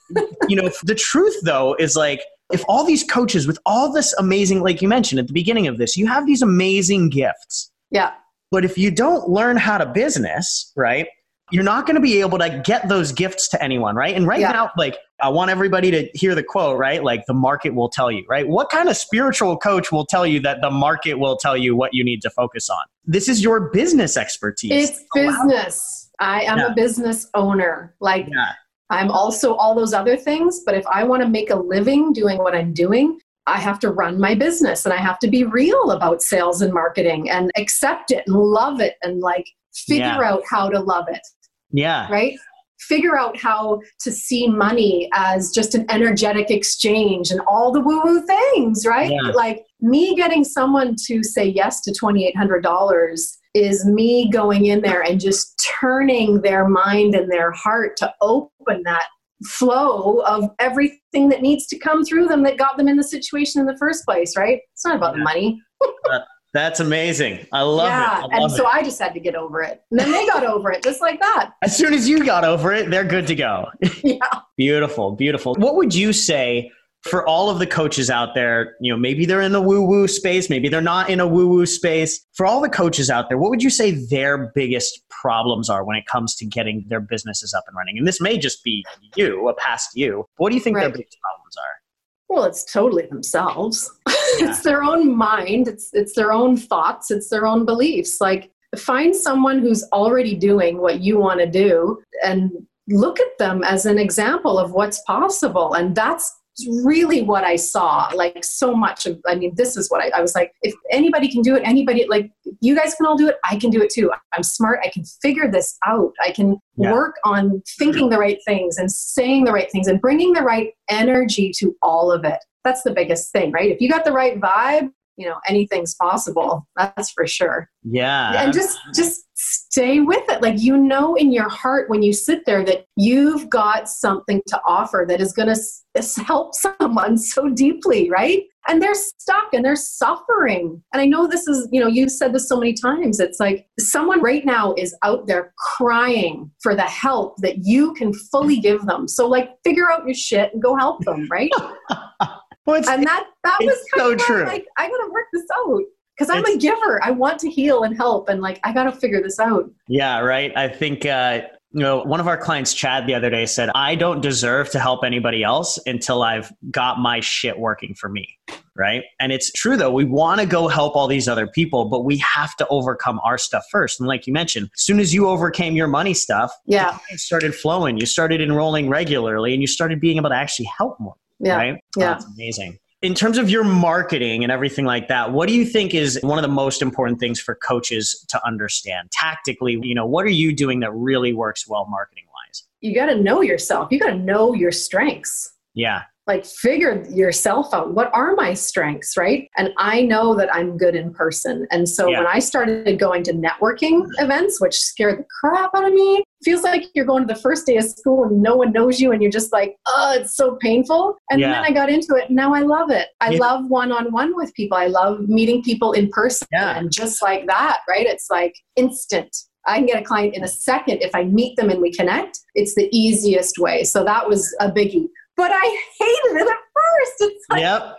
you 0.48 0.56
know, 0.56 0.70
the 0.84 0.96
truth 0.96 1.36
though 1.44 1.76
is 1.80 1.96
like, 1.96 2.22
if 2.52 2.64
all 2.70 2.86
these 2.86 3.04
coaches 3.04 3.46
with 3.46 3.60
all 3.66 3.92
this 3.92 4.14
amazing, 4.14 4.62
like 4.62 4.82
you 4.82 4.88
mentioned 4.88 5.20
at 5.20 5.28
the 5.28 5.34
beginning 5.34 5.68
of 5.68 5.78
this, 5.78 5.98
you 5.98 6.08
have 6.08 6.26
these 6.26 6.42
amazing 6.42 7.10
gifts. 7.10 7.72
Yeah. 7.92 8.12
But 8.52 8.64
if 8.64 8.78
you 8.78 8.92
don't 8.92 9.30
learn 9.30 9.58
how 9.58 9.78
to 9.78 9.86
business, 9.86 10.72
right, 10.76 11.08
you're 11.51 11.63
not 11.63 11.86
going 11.86 11.96
to 11.96 12.01
be 12.01 12.20
able 12.20 12.38
to 12.39 12.62
get 12.66 12.89
those 12.89 13.12
gifts 13.12 13.48
to 13.50 13.63
anyone, 13.63 13.96
right? 13.96 14.16
And 14.16 14.27
right 14.27 14.39
yeah. 14.39 14.51
now, 14.51 14.72
like, 14.77 14.98
I 15.22 15.30
want 15.30 15.50
everybody 15.50 15.92
to 15.92 16.10
hear 16.13 16.36
the 16.36 16.44
quote, 16.44 16.77
right? 16.77 17.04
Like, 17.04 17.25
the 17.25 17.34
market 17.34 17.74
will 17.74 17.89
tell 17.89 18.12
you, 18.12 18.25
right? 18.27 18.48
What 18.48 18.70
kind 18.70 18.89
of 18.89 18.98
spiritual 18.98 19.58
coach 19.58 19.92
will 19.92 20.06
tell 20.06 20.25
you 20.27 20.39
that 20.42 20.62
the 20.62 20.70
market 20.70 21.16
will 21.16 21.38
tell 21.38 21.56
you 21.56 21.75
what 21.75 21.94
you 21.94 22.04
need 22.04 22.22
to 22.24 22.30
focus 22.30 22.70
on? 22.70 22.84
This 23.06 23.30
is 23.30 23.42
your 23.42 23.70
business 23.70 24.18
expertise. 24.18 24.89
It's 24.89 25.04
business. 25.13 26.10
I 26.20 26.42
am 26.42 26.58
yeah. 26.58 26.68
a 26.68 26.74
business 26.74 27.27
owner. 27.34 27.96
Like, 28.00 28.27
yeah. 28.30 28.51
I'm 28.89 29.12
also 29.12 29.54
all 29.56 29.75
those 29.75 29.94
other 29.94 30.16
things, 30.18 30.62
but 30.66 30.75
if 30.75 30.86
I 30.88 31.04
want 31.04 31.22
to 31.22 31.30
make 31.30 31.50
a 31.50 31.56
living 31.56 32.13
doing 32.13 32.38
what 32.38 32.56
I'm 32.56 32.74
doing, 32.74 33.20
I 33.46 33.60
have 33.60 33.80
to 33.80 33.92
run 33.92 34.20
my 34.20 34.36
business 34.36 34.86
and 34.86 34.94
I 34.94 34.98
have 34.98 35.20
to 35.20 35.27
be 35.30 35.46
real 35.46 35.92
about 35.92 36.22
sales 36.22 36.62
and 36.62 36.74
marketing 36.74 37.30
and 37.30 37.51
accept 37.56 38.12
it 38.12 38.24
and 38.27 38.36
love 38.36 38.82
it 38.82 38.96
and 39.01 39.22
like 39.22 39.46
figure 39.74 40.06
yeah. 40.06 40.32
out 40.32 40.44
how 40.50 40.70
to 40.70 40.80
love 40.80 41.06
it. 41.10 41.22
Yeah. 41.71 42.07
Right? 42.12 42.38
Figure 42.79 43.17
out 43.17 43.38
how 43.38 43.81
to 44.01 44.12
see 44.12 44.47
money 44.47 45.09
as 45.13 45.51
just 45.51 45.74
an 45.74 45.86
energetic 45.89 46.51
exchange 46.51 47.31
and 47.31 47.41
all 47.47 47.71
the 47.71 47.79
woo 47.79 48.01
woo 48.03 48.25
things, 48.25 48.86
right? 48.86 49.12
Yeah. 49.12 49.31
Like 49.31 49.63
me 49.81 50.15
getting 50.15 50.43
someone 50.43 50.95
to 51.07 51.24
say 51.24 51.45
yes 51.45 51.81
to 51.81 51.91
$2,800 51.91 53.38
is 53.55 53.86
me 53.86 54.29
going 54.31 54.67
in 54.67 54.81
there 54.81 55.01
and 55.01 55.19
just 55.19 55.53
turning 55.79 56.41
their 56.41 56.67
mind 56.67 57.15
and 57.15 57.31
their 57.31 57.51
heart 57.51 57.97
to 57.97 58.13
open 58.21 58.83
that 58.83 59.07
flow 59.45 60.21
of 60.25 60.50
everything 60.59 61.29
that 61.29 61.41
needs 61.41 61.67
to 61.67 61.77
come 61.77 62.03
through 62.03 62.27
them 62.27 62.43
that 62.43 62.57
got 62.57 62.77
them 62.77 62.88
in 62.88 62.97
the 62.97 63.03
situation 63.03 63.59
in 63.59 63.67
the 63.67 63.77
first 63.77 64.05
place, 64.05 64.36
right? 64.38 64.59
It's 64.74 64.86
not 64.86 64.97
about 64.97 65.13
yeah. 65.15 65.19
the 65.19 65.24
money. 65.24 65.62
Uh, 66.09 66.19
That's 66.54 66.80
amazing. 66.80 67.46
I 67.51 67.62
love 67.62 67.88
yeah, 67.88 68.25
it. 68.25 68.30
Yeah, 68.32 68.42
and 68.42 68.51
so 68.51 68.66
I 68.66 68.82
just 68.82 69.00
had 69.00 69.13
to 69.13 69.20
get 69.20 69.36
over 69.36 69.62
it. 69.62 69.84
And 69.92 70.00
then 70.00 70.12
they 70.12 70.25
got 70.25 70.46
over 70.46 70.72
it 70.72 70.82
just 70.82 71.01
like 71.01 71.20
that. 71.20 71.51
As 71.62 71.75
soon 71.75 71.94
as 71.94 72.08
you 72.08 72.25
got 72.25 72.44
over 72.44 72.74
it, 72.74 72.89
they're 72.89 73.04
good 73.04 73.27
to 73.27 73.36
go. 73.36 73.68
Yeah. 74.04 74.20
beautiful, 74.56 75.12
beautiful. 75.12 75.56
What 75.56 75.75
would 75.75 75.94
you 75.94 76.13
say 76.13 76.72
for 77.01 77.27
all 77.27 77.50
of 77.50 77.60
the 77.60 77.68
coaches 77.68 78.10
out 78.10 78.36
there, 78.36 78.75
you 78.80 78.92
know, 78.92 78.98
maybe 78.98 79.25
they're 79.25 79.42
in 79.42 79.51
the 79.51 79.62
woo 79.62 79.82
woo 79.86 80.08
space, 80.08 80.50
maybe 80.50 80.70
they're 80.70 80.82
not 80.82 81.10
in 81.10 81.20
a 81.20 81.27
woo 81.27 81.48
woo 81.48 81.66
space. 81.66 82.25
For 82.34 82.46
all 82.46 82.62
the 82.62 82.70
coaches 82.70 83.10
out 83.10 83.30
there, 83.30 83.38
what 83.38 83.50
would 83.50 83.63
you 83.63 83.70
say 83.70 83.92
their 83.92 84.51
biggest 84.56 85.01
problems 85.10 85.70
are 85.70 85.84
when 85.84 85.98
it 85.98 86.06
comes 86.06 86.36
to 86.36 86.46
getting 86.46 86.86
their 86.88 87.01
businesses 87.01 87.54
up 87.54 87.63
and 87.68 87.75
running? 87.75 87.98
And 87.98 88.08
this 88.08 88.22
may 88.22 88.38
just 88.38 88.63
be 88.63 88.86
you, 89.16 89.48
a 89.48 89.54
past 89.56 89.89
you. 89.96 90.25
What 90.38 90.50
do 90.50 90.56
you 90.56 90.62
think 90.62 90.75
right. 90.75 90.84
their 90.84 90.92
biggest 90.92 91.18
problems 91.22 91.56
are? 91.58 91.87
Well, 92.29 92.43
it's 92.43 92.72
totally 92.72 93.05
themselves. 93.05 93.91
Yeah. 94.39 94.50
it's 94.50 94.62
their 94.62 94.84
own 94.84 95.17
mind, 95.17 95.67
it's 95.67 95.89
it's 95.93 96.13
their 96.13 96.31
own 96.34 96.57
thoughts, 96.57 97.10
it's 97.10 97.29
their 97.29 97.48
own 97.48 97.65
beliefs. 97.65 98.19
Like 98.19 98.51
find 98.77 99.15
someone 99.15 99.60
who's 99.60 99.84
already 99.93 100.36
doing 100.36 100.79
what 100.79 101.00
you 101.00 101.17
want 101.17 101.39
to 101.39 101.48
do 101.48 102.03
and 102.24 102.51
look 102.89 103.19
at 103.19 103.38
them 103.39 103.63
as 103.63 103.86
an 103.86 103.97
example 103.97 104.60
of 104.60 104.71
what's 104.71 105.02
possible 105.08 105.73
and 105.73 105.95
that's 105.95 106.39
really 106.67 107.22
what 107.22 107.43
I 107.43 107.56
saw. 107.56 108.10
Like 108.13 108.43
so 108.43 108.76
much 108.76 109.06
of, 109.06 109.20
I 109.28 109.36
mean, 109.36 109.54
this 109.56 109.78
is 109.78 109.89
what 109.89 110.02
I, 110.02 110.17
I, 110.17 110.22
was 110.22 110.36
like, 110.36 110.54
if 110.62 110.74
anybody 110.91 111.32
can 111.32 111.41
do 111.41 111.56
it, 111.56 111.62
anybody, 111.65 112.06
like 112.08 112.32
you 112.62 112.76
guys 112.76 112.96
can 112.96 113.06
all 113.06 113.17
do 113.17 113.28
it, 113.28 113.36
I 113.50 113.58
can 113.58 113.70
do 113.70 113.82
it 113.82 113.89
too. 113.89 114.12
I'm 114.34 114.43
smart. 114.43 114.80
I 114.84 114.89
can 114.89 115.04
figure 115.22 115.50
this 115.50 115.78
out. 115.86 116.13
I 116.24 116.32
can 116.32 116.58
yeah. 116.76 116.91
work 116.91 117.15
on 117.24 117.62
thinking 117.78 118.10
the 118.10 118.17
right 118.17 118.39
things 118.46 118.78
and 118.78 118.91
saying 118.91 119.46
the 119.46 119.52
right 119.52 119.72
things 119.72 119.88
and 119.88 120.02
bringing 120.02 120.34
the 120.34 120.41
right 120.41 120.72
energy 120.89 121.52
to 121.58 121.76
all 121.82 122.12
of 122.12 122.24
it. 122.24 122.39
That's 122.63 122.84
the 122.84 122.91
biggest 122.91 123.32
thing, 123.32 123.52
right? 123.52 123.72
If 123.72 123.80
you 123.80 123.89
got 123.89 124.04
the 124.04 124.12
right 124.12 124.39
vibe, 124.39 124.89
you 125.17 125.27
know 125.27 125.38
anything's 125.47 125.95
possible 125.95 126.67
that's 126.77 127.12
for 127.12 127.27
sure. 127.27 127.69
Yeah. 127.84 128.43
And 128.43 128.53
just 128.53 128.77
just 128.95 129.25
stay 129.36 129.99
with 129.99 130.23
it. 130.30 130.41
Like 130.41 130.60
you 130.60 130.77
know 130.77 131.15
in 131.15 131.32
your 131.32 131.49
heart 131.49 131.89
when 131.89 132.03
you 132.03 132.13
sit 132.13 132.45
there 132.45 132.63
that 132.65 132.86
you've 132.95 133.49
got 133.49 133.89
something 133.89 134.41
to 134.47 134.60
offer 134.65 135.06
that 135.08 135.21
is 135.21 135.34
going 135.34 135.53
to 135.53 136.23
help 136.23 136.53
someone 136.80 137.17
so 137.17 137.49
deeply 137.49 138.10
right? 138.10 138.43
And 138.69 138.82
they're 138.82 138.93
stuck 138.93 139.53
and 139.53 139.63
they're 139.63 139.77
suffering. 139.77 140.84
And 140.93 141.01
i 141.01 141.06
know 141.06 141.27
this 141.27 141.47
is 141.47 141.67
you 141.71 141.80
know 141.80 141.88
you've 141.88 142.12
said 142.12 142.34
this 142.34 142.49
so 142.49 142.58
many 142.58 142.73
times 142.73 143.19
it's 143.19 143.39
like 143.39 143.67
someone 143.80 144.21
right 144.21 144.45
now 144.45 144.73
is 144.77 144.95
out 145.03 145.27
there 145.27 145.53
crying 145.58 146.51
for 146.62 146.75
the 146.75 146.84
help 146.84 147.38
that 147.38 147.60
you 147.63 147.93
can 147.93 148.13
fully 148.13 148.60
give 148.60 148.86
them. 148.86 149.08
So 149.08 149.27
like 149.27 149.51
figure 149.63 149.91
out 149.91 150.06
your 150.06 150.15
shit 150.15 150.53
and 150.53 150.62
go 150.62 150.75
help 150.75 151.03
them 151.06 151.27
right 151.32 151.51
Well, 152.67 152.84
and 152.89 153.03
that 153.08 153.27
that 153.45 153.58
was 153.62 153.80
so 153.95 154.13
true. 154.15 154.43
Like 154.43 154.65
I 154.77 154.89
got 154.89 154.97
to 154.97 155.10
work 155.12 155.25
this 155.32 155.45
out 155.58 155.84
because 156.17 156.30
I'm 156.30 156.43
it's, 156.45 156.56
a 156.56 156.58
giver. 156.58 157.01
I 157.01 157.12
want 157.12 157.39
to 157.39 157.49
heal 157.49 157.84
and 157.84 157.95
help, 157.95 158.27
and 158.27 158.41
like 158.41 158.60
I 158.63 158.73
got 158.73 158.84
to 158.84 158.91
figure 158.91 159.21
this 159.21 159.39
out. 159.39 159.71
Yeah, 159.88 160.19
right. 160.19 160.51
I 160.56 160.67
think 160.67 161.06
uh, 161.06 161.43
you 161.71 161.80
know 161.80 162.03
one 162.03 162.19
of 162.19 162.27
our 162.27 162.36
clients, 162.36 162.73
Chad, 162.73 163.08
the 163.08 163.15
other 163.15 163.30
day 163.30 163.45
said, 163.45 163.69
"I 163.73 163.95
don't 163.95 164.19
deserve 164.19 164.69
to 164.71 164.80
help 164.80 165.06
anybody 165.06 165.43
else 165.43 165.80
until 165.86 166.23
I've 166.23 166.51
got 166.69 166.99
my 166.99 167.21
shit 167.21 167.58
working 167.58 167.95
for 167.95 168.10
me." 168.10 168.38
Right. 168.75 169.03
And 169.19 169.32
it's 169.32 169.49
true 169.53 169.77
though. 169.77 169.91
We 169.91 170.03
want 170.03 170.41
to 170.41 170.45
go 170.45 170.67
help 170.67 170.95
all 170.95 171.08
these 171.08 171.27
other 171.27 171.47
people, 171.47 171.86
but 171.86 172.03
we 172.03 172.17
have 172.17 172.56
to 172.58 172.67
overcome 172.67 173.19
our 173.23 173.38
stuff 173.38 173.63
first. 173.71 173.99
And 173.99 174.08
like 174.08 174.27
you 174.27 174.34
mentioned, 174.34 174.69
as 174.75 174.82
soon 174.84 174.99
as 174.99 175.15
you 175.15 175.27
overcame 175.27 175.75
your 175.75 175.88
money 175.88 176.13
stuff, 176.13 176.51
yeah, 176.65 176.97
it 177.10 177.21
started 177.21 177.56
flowing. 177.56 177.97
You 177.97 178.06
started 178.06 178.41
enrolling 178.41 178.89
regularly, 178.89 179.53
and 179.53 179.62
you 179.62 179.67
started 179.67 180.01
being 180.01 180.17
able 180.17 180.30
to 180.30 180.36
actually 180.36 180.69
help 180.77 180.99
more. 180.99 181.15
Yeah. 181.39 181.56
Right? 181.56 181.76
Yeah. 181.95 182.13
that's 182.13 182.26
amazing. 182.26 182.80
In 183.04 183.13
terms 183.13 183.38
of 183.38 183.47
your 183.47 183.63
marketing 183.63 184.43
and 184.43 184.52
everything 184.52 184.84
like 184.86 185.08
that, 185.08 185.32
what 185.32 185.47
do 185.47 185.54
you 185.54 185.65
think 185.65 185.93
is 185.93 186.19
one 186.23 186.39
of 186.39 186.41
the 186.41 186.47
most 186.47 186.82
important 186.82 187.19
things 187.19 187.39
for 187.39 187.54
coaches 187.54 188.26
to 188.30 188.43
understand 188.45 189.12
tactically? 189.12 189.80
You 189.84 189.93
know, 189.93 190.06
what 190.06 190.26
are 190.26 190.30
you 190.30 190.52
doing 190.52 190.80
that 190.80 190.91
really 190.93 191.32
works 191.32 191.67
well 191.67 191.86
marketing 191.88 192.23
wise? 192.34 192.63
You 192.82 192.95
got 192.95 193.06
to 193.06 193.15
know 193.15 193.41
yourself. 193.41 193.91
You 193.91 194.00
got 194.00 194.10
to 194.10 194.17
know 194.17 194.54
your 194.56 194.71
strengths. 194.71 195.54
Yeah 195.76 196.04
like 196.28 196.46
figure 196.46 197.04
yourself 197.10 197.74
out 197.74 197.94
what 197.94 198.12
are 198.13 198.36
my 198.36 198.54
strengths 198.54 199.16
right 199.18 199.50
and 199.58 199.70
i 199.78 200.02
know 200.02 200.36
that 200.36 200.54
i'm 200.54 200.78
good 200.78 200.96
in 200.96 201.13
person 201.13 201.66
and 201.72 201.88
so 201.88 202.08
yeah. 202.08 202.20
when 202.20 202.28
i 202.28 202.38
started 202.38 203.00
going 203.00 203.24
to 203.24 203.34
networking 203.34 204.02
mm-hmm. 204.02 204.24
events 204.24 204.62
which 204.62 204.76
scared 204.76 205.20
the 205.20 205.26
crap 205.40 205.72
out 205.76 205.86
of 205.86 205.94
me 205.94 206.24
feels 206.44 206.62
like 206.63 206.86
you're 206.94 207.06
going 207.06 207.26
to 207.26 207.34
the 207.34 207.40
first 207.40 207.66
day 207.66 207.78
of 207.78 207.86
school 207.86 208.26
and 208.26 208.42
no 208.42 208.56
one 208.56 208.72
knows 208.72 209.00
you 209.00 209.12
and 209.12 209.22
you're 209.22 209.32
just 209.32 209.52
like 209.52 209.76
oh 209.88 210.13
it's 210.16 210.36
so 210.36 210.56
painful 210.62 211.16
and 211.32 211.40
yeah. 211.40 211.52
then 211.52 211.63
i 211.63 211.72
got 211.72 211.90
into 211.90 212.16
it 212.16 212.28
and 212.28 212.36
now 212.36 212.54
i 212.54 212.62
love 212.62 212.92
it 212.92 213.08
i 213.22 213.32
yeah. 213.32 213.40
love 213.40 213.66
one-on-one 213.70 214.36
with 214.36 214.54
people 214.54 214.78
i 214.78 214.88
love 214.88 215.20
meeting 215.22 215.63
people 215.63 215.94
in 215.94 216.10
person 216.10 216.48
and 216.52 216.92
just 216.92 217.22
like 217.24 217.48
that 217.48 217.80
right 217.88 218.06
it's 218.06 218.30
like 218.30 218.54
instant 218.76 219.36
I 219.70 219.80
can 219.80 219.86
get 219.86 220.02
a 220.02 220.06
client 220.06 220.34
in 220.34 220.46
a 220.46 220.48
second 220.48 221.02
if 221.02 221.13
I 221.13 221.26
meet 221.26 221.58
them 221.58 221.70
and 221.70 221.82
we 221.82 221.92
connect. 221.92 222.40
It's 222.56 222.74
the 222.74 222.88
easiest 222.94 223.58
way. 223.60 223.84
So 223.84 224.06
that 224.06 224.26
was 224.26 224.56
a 224.62 224.72
biggie 224.72 225.08
but 225.38 225.52
I 225.54 225.82
hated 226.00 226.41
it 226.41 226.47
at 226.47 226.58
first. 226.73 227.13
It's 227.19 227.45
like, 227.50 227.62
yep. 227.62 227.97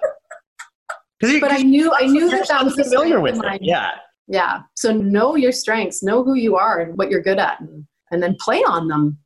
but 1.40 1.52
I 1.52 1.62
knew 1.62 1.92
I 1.94 2.06
knew 2.06 2.28
that 2.30 2.48
that 2.48 2.64
was 2.64 2.74
familiar 2.74 3.20
with 3.20 3.40
it. 3.42 3.62
Yeah. 3.62 3.92
Yeah. 4.26 4.60
So 4.74 4.92
know 4.92 5.36
your 5.36 5.52
strengths, 5.52 6.02
know 6.02 6.22
who 6.22 6.34
you 6.34 6.56
are 6.56 6.80
and 6.80 6.98
what 6.98 7.10
you're 7.10 7.22
good 7.22 7.38
at, 7.38 7.60
and, 7.60 7.86
and 8.10 8.22
then 8.22 8.36
play 8.40 8.58
on 8.58 8.88
them. 8.88 9.18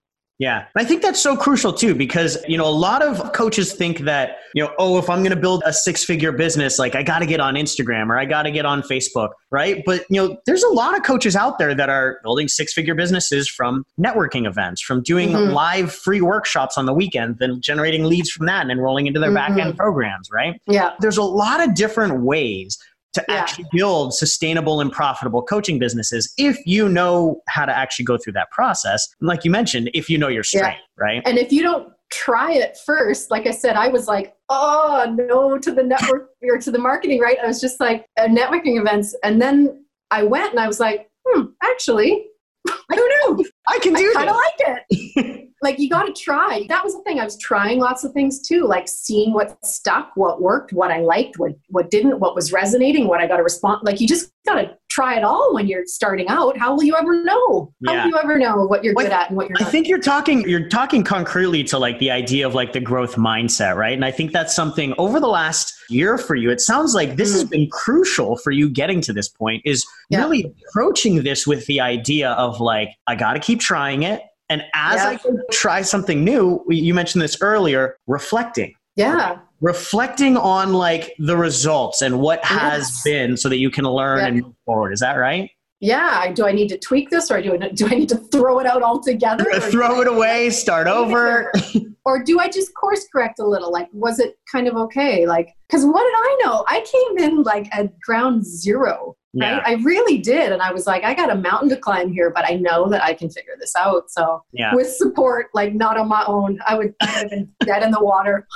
Yeah. 0.43 0.67
And 0.75 0.85
I 0.85 0.85
think 0.85 1.03
that's 1.03 1.21
so 1.21 1.37
crucial 1.37 1.73
too, 1.73 1.95
because, 1.95 2.37
you 2.49 2.59
know, 2.59 2.67
a 2.67 2.69
lot 2.69 3.01
of 3.01 3.33
coaches 3.33 3.75
think 3.75 4.01
that, 4.01 4.39
you 4.55 4.65
know, 4.65 4.75
oh, 4.77 4.99
if 4.99 5.09
I'm 5.09 5.21
going 5.21 5.31
to 5.31 5.41
build 5.41 5.63
a 5.65 5.73
six 5.73 6.03
figure 6.03 6.33
business, 6.33 6.81
like 6.81 6.97
I 6.97 7.05
got 7.05 7.21
to 7.21 7.27
get 7.27 7.39
on 7.39 7.55
Instagram 7.55 8.09
or 8.09 8.19
I 8.19 8.25
got 8.25 8.43
to 8.43 8.51
get 8.51 8.67
on 8.67 8.83
Facebook, 8.83 9.29
right? 9.53 9.85
But, 9.87 10.05
you 10.11 10.21
know, 10.21 10.37
there's 10.45 10.65
a 10.65 10.69
lot 10.69 10.97
of 10.97 11.05
coaches 11.05 11.37
out 11.37 11.61
there 11.61 11.77
that 11.77 11.89
are 11.89 12.19
building 12.25 12.49
six 12.49 12.73
figure 12.73 12.97
businesses 12.97 13.49
from 13.49 13.85
networking 14.01 14.45
events, 14.45 14.83
from 14.83 15.01
doing 15.05 15.29
mm-hmm. 15.29 15.53
live 15.53 15.93
free 15.93 16.21
workshops 16.21 16.77
on 16.77 16.87
the 16.87 16.93
weekend, 16.93 17.39
then 17.39 17.61
generating 17.61 18.03
leads 18.03 18.29
from 18.29 18.47
that 18.47 18.63
and 18.63 18.73
enrolling 18.73 19.07
into 19.07 19.21
their 19.21 19.31
mm-hmm. 19.31 19.55
back 19.55 19.65
end 19.65 19.77
programs, 19.77 20.29
right? 20.33 20.61
Yeah. 20.67 20.95
There's 20.99 21.19
a 21.19 21.23
lot 21.23 21.63
of 21.63 21.77
different 21.77 22.23
ways 22.23 22.77
to 23.15 23.25
yeah. 23.29 23.35
actually 23.35 23.67
build 23.73 24.15
sustainable 24.15 24.81
and 24.81 24.91
profitable 24.91 25.43
coaching 25.43 25.79
businesses 25.79 26.33
if 26.39 26.59
you 26.67 26.89
know 26.89 27.43
how 27.49 27.65
to 27.65 27.77
actually 27.77 28.05
go 28.05 28.17
through 28.17 28.33
that 28.33 28.51
process. 28.51 29.09
And 29.21 29.29
like 29.29 29.45
you 29.45 29.51
mentioned, 29.51 29.91
if 29.95 30.09
you 30.09 30.19
know 30.19 30.29
your 30.29 30.45
strength, 30.45 30.81
yeah. 30.99 31.05
right? 31.05 31.23
And 31.27 31.39
if 31.39 31.53
you 31.53 31.63
don't 31.63 31.93
try 32.13 32.53
it 32.53 32.79
first. 32.85 33.31
Like 33.31 33.47
I 33.47 33.51
said, 33.51 33.75
I 33.75 33.89
was 33.89 34.07
like, 34.07 34.37
oh 34.49 35.13
no 35.17 35.59
to 35.59 35.73
the 35.73 35.83
network 35.83 36.31
or 36.43 36.59
to 36.59 36.71
the 36.71 36.79
marketing, 36.79 37.21
right? 37.21 37.39
I 37.43 37.47
was 37.47 37.61
just 37.61 37.81
like 37.81 38.07
uh, 38.19 38.27
networking 38.27 38.79
events. 38.79 39.17
And 39.25 39.41
then 39.41 39.85
I 40.11 40.23
went 40.23 40.51
and 40.51 40.61
I 40.61 40.67
was 40.67 40.79
like, 40.79 41.09
hmm, 41.27 41.47
actually, 41.63 42.27
I 42.69 42.95
don't 42.95 43.39
know. 43.39 43.45
I 43.67 43.79
can 43.79 43.95
do 43.95 44.11
I 44.11 44.15
kind 44.15 44.31
of 44.31 44.37
like 44.37 44.83
it. 44.87 45.39
like 45.63 45.79
you 45.79 45.89
got 45.89 46.05
to 46.05 46.13
try. 46.13 46.67
That 46.69 46.85
was 46.85 46.95
the 46.95 47.03
thing. 47.03 47.21
I 47.21 47.25
was 47.25 47.39
trying 47.39 47.79
lots 47.79 48.05
of 48.05 48.13
things 48.13 48.41
too, 48.41 48.67
like 48.67 48.89
seeing 48.89 49.33
what 49.33 49.65
stuck, 49.65 50.11
what 50.17 50.43
worked, 50.43 50.73
what 50.73 50.91
I 50.91 51.01
liked, 51.01 51.39
what 51.39 51.53
what 51.69 51.91
didn't, 51.91 52.19
what 52.19 52.35
was 52.35 52.53
resonating, 52.53 53.07
what 53.07 53.21
I 53.21 53.27
got 53.27 53.37
to 53.37 53.43
respond. 53.43 53.83
Like 53.85 54.01
you 54.01 54.09
just 54.09 54.33
got 54.45 54.57
to 54.57 54.77
try 54.91 55.17
it 55.17 55.23
all 55.23 55.55
when 55.55 55.69
you're 55.69 55.87
starting 55.87 56.29
out. 56.29 56.59
How 56.59 56.75
will 56.75 56.83
you 56.83 56.97
ever 56.97 57.23
know? 57.23 57.73
How 57.87 57.95
yeah. 57.95 58.05
will 58.05 58.11
you 58.11 58.19
ever 58.19 58.39
know 58.39 58.67
what 58.67 58.83
you're 58.83 58.95
well, 58.95 59.07
good 59.07 59.13
at 59.13 59.29
and 59.29 59.37
what 59.37 59.49
you're 59.49 59.59
not? 59.59 59.69
I 59.69 59.71
think 59.71 59.87
you're 59.87 60.01
talking 60.01 60.47
you're 60.49 60.69
talking 60.69 61.05
concretely 61.05 61.63
to 61.65 61.79
like 61.79 61.99
the 62.01 62.11
idea 62.11 62.47
of 62.47 62.55
like 62.55 62.73
the 62.73 62.81
growth 62.81 63.15
mindset, 63.15 63.77
right? 63.77 63.95
And 63.95 64.05
I 64.05 64.11
think 64.11 64.33
that's 64.33 64.55
something 64.55 64.95
over 64.99 65.21
the 65.21 65.29
last 65.29 65.75
year 65.89 66.19
for 66.19 66.35
you. 66.35 66.51
It 66.51 66.61
sounds 66.61 66.95
like 66.95 67.17
this 67.17 67.31
mm. 67.31 67.35
has 67.35 67.45
been 67.45 67.69
crucial 67.71 68.37
for 68.37 68.51
you 68.51 68.69
getting 68.69 69.01
to 69.03 69.13
this 69.13 69.29
point 69.29 69.63
is 69.65 69.87
yeah. 70.11 70.19
really 70.19 70.53
approaching 70.69 71.23
this 71.23 71.47
with 71.47 71.67
the 71.67 71.81
idea 71.81 72.33
of 72.33 72.61
like 72.61 72.91
I 73.07 73.15
got 73.15 73.35
to 73.35 73.41
keep 73.41 73.61
trying 73.61 74.03
it 74.03 74.23
and 74.53 74.63
as 74.75 74.97
yeah. 74.97 75.09
I 75.09 75.37
try 75.51 75.81
something 75.81 76.23
new, 76.23 76.63
you 76.69 76.93
mentioned 76.93 77.23
this 77.23 77.39
earlier, 77.41 77.97
reflecting. 78.07 78.75
Yeah. 78.97 79.39
Reflecting 79.63 80.37
on 80.37 80.75
like 80.75 81.15
the 81.19 81.39
results 81.39 82.03
and 82.03 82.21
what 82.21 82.45
has 82.45 82.81
yes. 82.81 83.03
been 83.03 83.37
so 83.39 83.49
that 83.49 83.57
you 83.57 83.71
can 83.71 83.87
learn 83.87 84.19
yeah. 84.19 84.27
and 84.27 84.43
move 84.43 84.55
forward. 84.67 84.93
Is 84.93 85.01
that 85.01 85.15
right? 85.15 85.51
Yeah. 85.83 86.33
Do 86.33 86.47
I 86.47 86.53
need 86.53 86.69
to 86.69 86.79
tweak 86.79 87.11
this 87.11 87.29
or 87.29 87.43
do 87.43 87.55
I, 87.55 87.69
do 87.69 87.87
I 87.87 87.91
need 87.91 88.09
to 88.11 88.17
throw 88.17 88.61
it 88.61 88.67
out 88.67 88.83
altogether? 88.83 89.45
Throw 89.61 90.01
it 90.01 90.07
away, 90.07 90.51
start 90.51 90.87
over. 90.87 91.53
or 92.05 92.23
do 92.23 92.39
I 92.39 92.49
just 92.49 92.73
course 92.75 93.07
correct 93.11 93.41
a 93.41 93.45
little? 93.45 93.73
Like, 93.73 93.89
was 93.93 94.21
it 94.21 94.37
kind 94.51 94.69
of 94.69 94.77
okay? 94.77 95.27
Like, 95.27 95.49
because 95.69 95.85
what 95.85 96.03
did 96.03 96.15
I 96.15 96.39
know? 96.45 96.65
I 96.69 96.85
came 96.85 97.31
in 97.31 97.43
like 97.43 97.67
at 97.75 97.99
ground 97.99 98.47
zero. 98.47 99.17
Yeah. 99.33 99.57
Right? 99.57 99.63
I 99.67 99.73
really 99.83 100.19
did. 100.19 100.53
And 100.53 100.63
I 100.63 100.73
was 100.73 100.87
like, 100.87 101.03
I 101.03 101.15
got 101.15 101.31
a 101.31 101.35
mountain 101.35 101.69
to 101.71 101.77
climb 101.77 102.13
here, 102.13 102.31
but 102.31 102.45
I 102.45 102.55
know 102.55 102.89
that 102.89 103.03
I 103.03 103.13
can 103.13 103.29
figure 103.29 103.55
this 103.59 103.75
out. 103.75 104.09
So 104.09 104.45
yeah. 104.53 104.75
with 104.77 104.89
support, 104.89 105.47
like 105.53 105.75
not 105.75 105.99
on 105.99 106.09
my 106.09 106.23
own, 106.29 106.61
I 106.65 106.77
would 106.77 106.95
have 107.01 107.29
been 107.29 107.51
dead 107.65 107.83
in 107.83 107.91
the 107.91 108.03
water. 108.05 108.47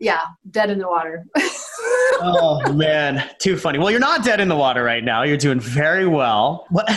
Yeah, 0.00 0.20
dead 0.50 0.70
in 0.70 0.78
the 0.78 0.88
water. 0.88 1.24
oh 2.20 2.72
man, 2.72 3.28
too 3.38 3.56
funny. 3.56 3.78
Well, 3.78 3.90
you're 3.90 4.00
not 4.00 4.24
dead 4.24 4.40
in 4.40 4.48
the 4.48 4.56
water 4.56 4.82
right 4.82 5.04
now. 5.04 5.22
You're 5.22 5.36
doing 5.36 5.60
very 5.60 6.06
well. 6.06 6.66
What, 6.70 6.88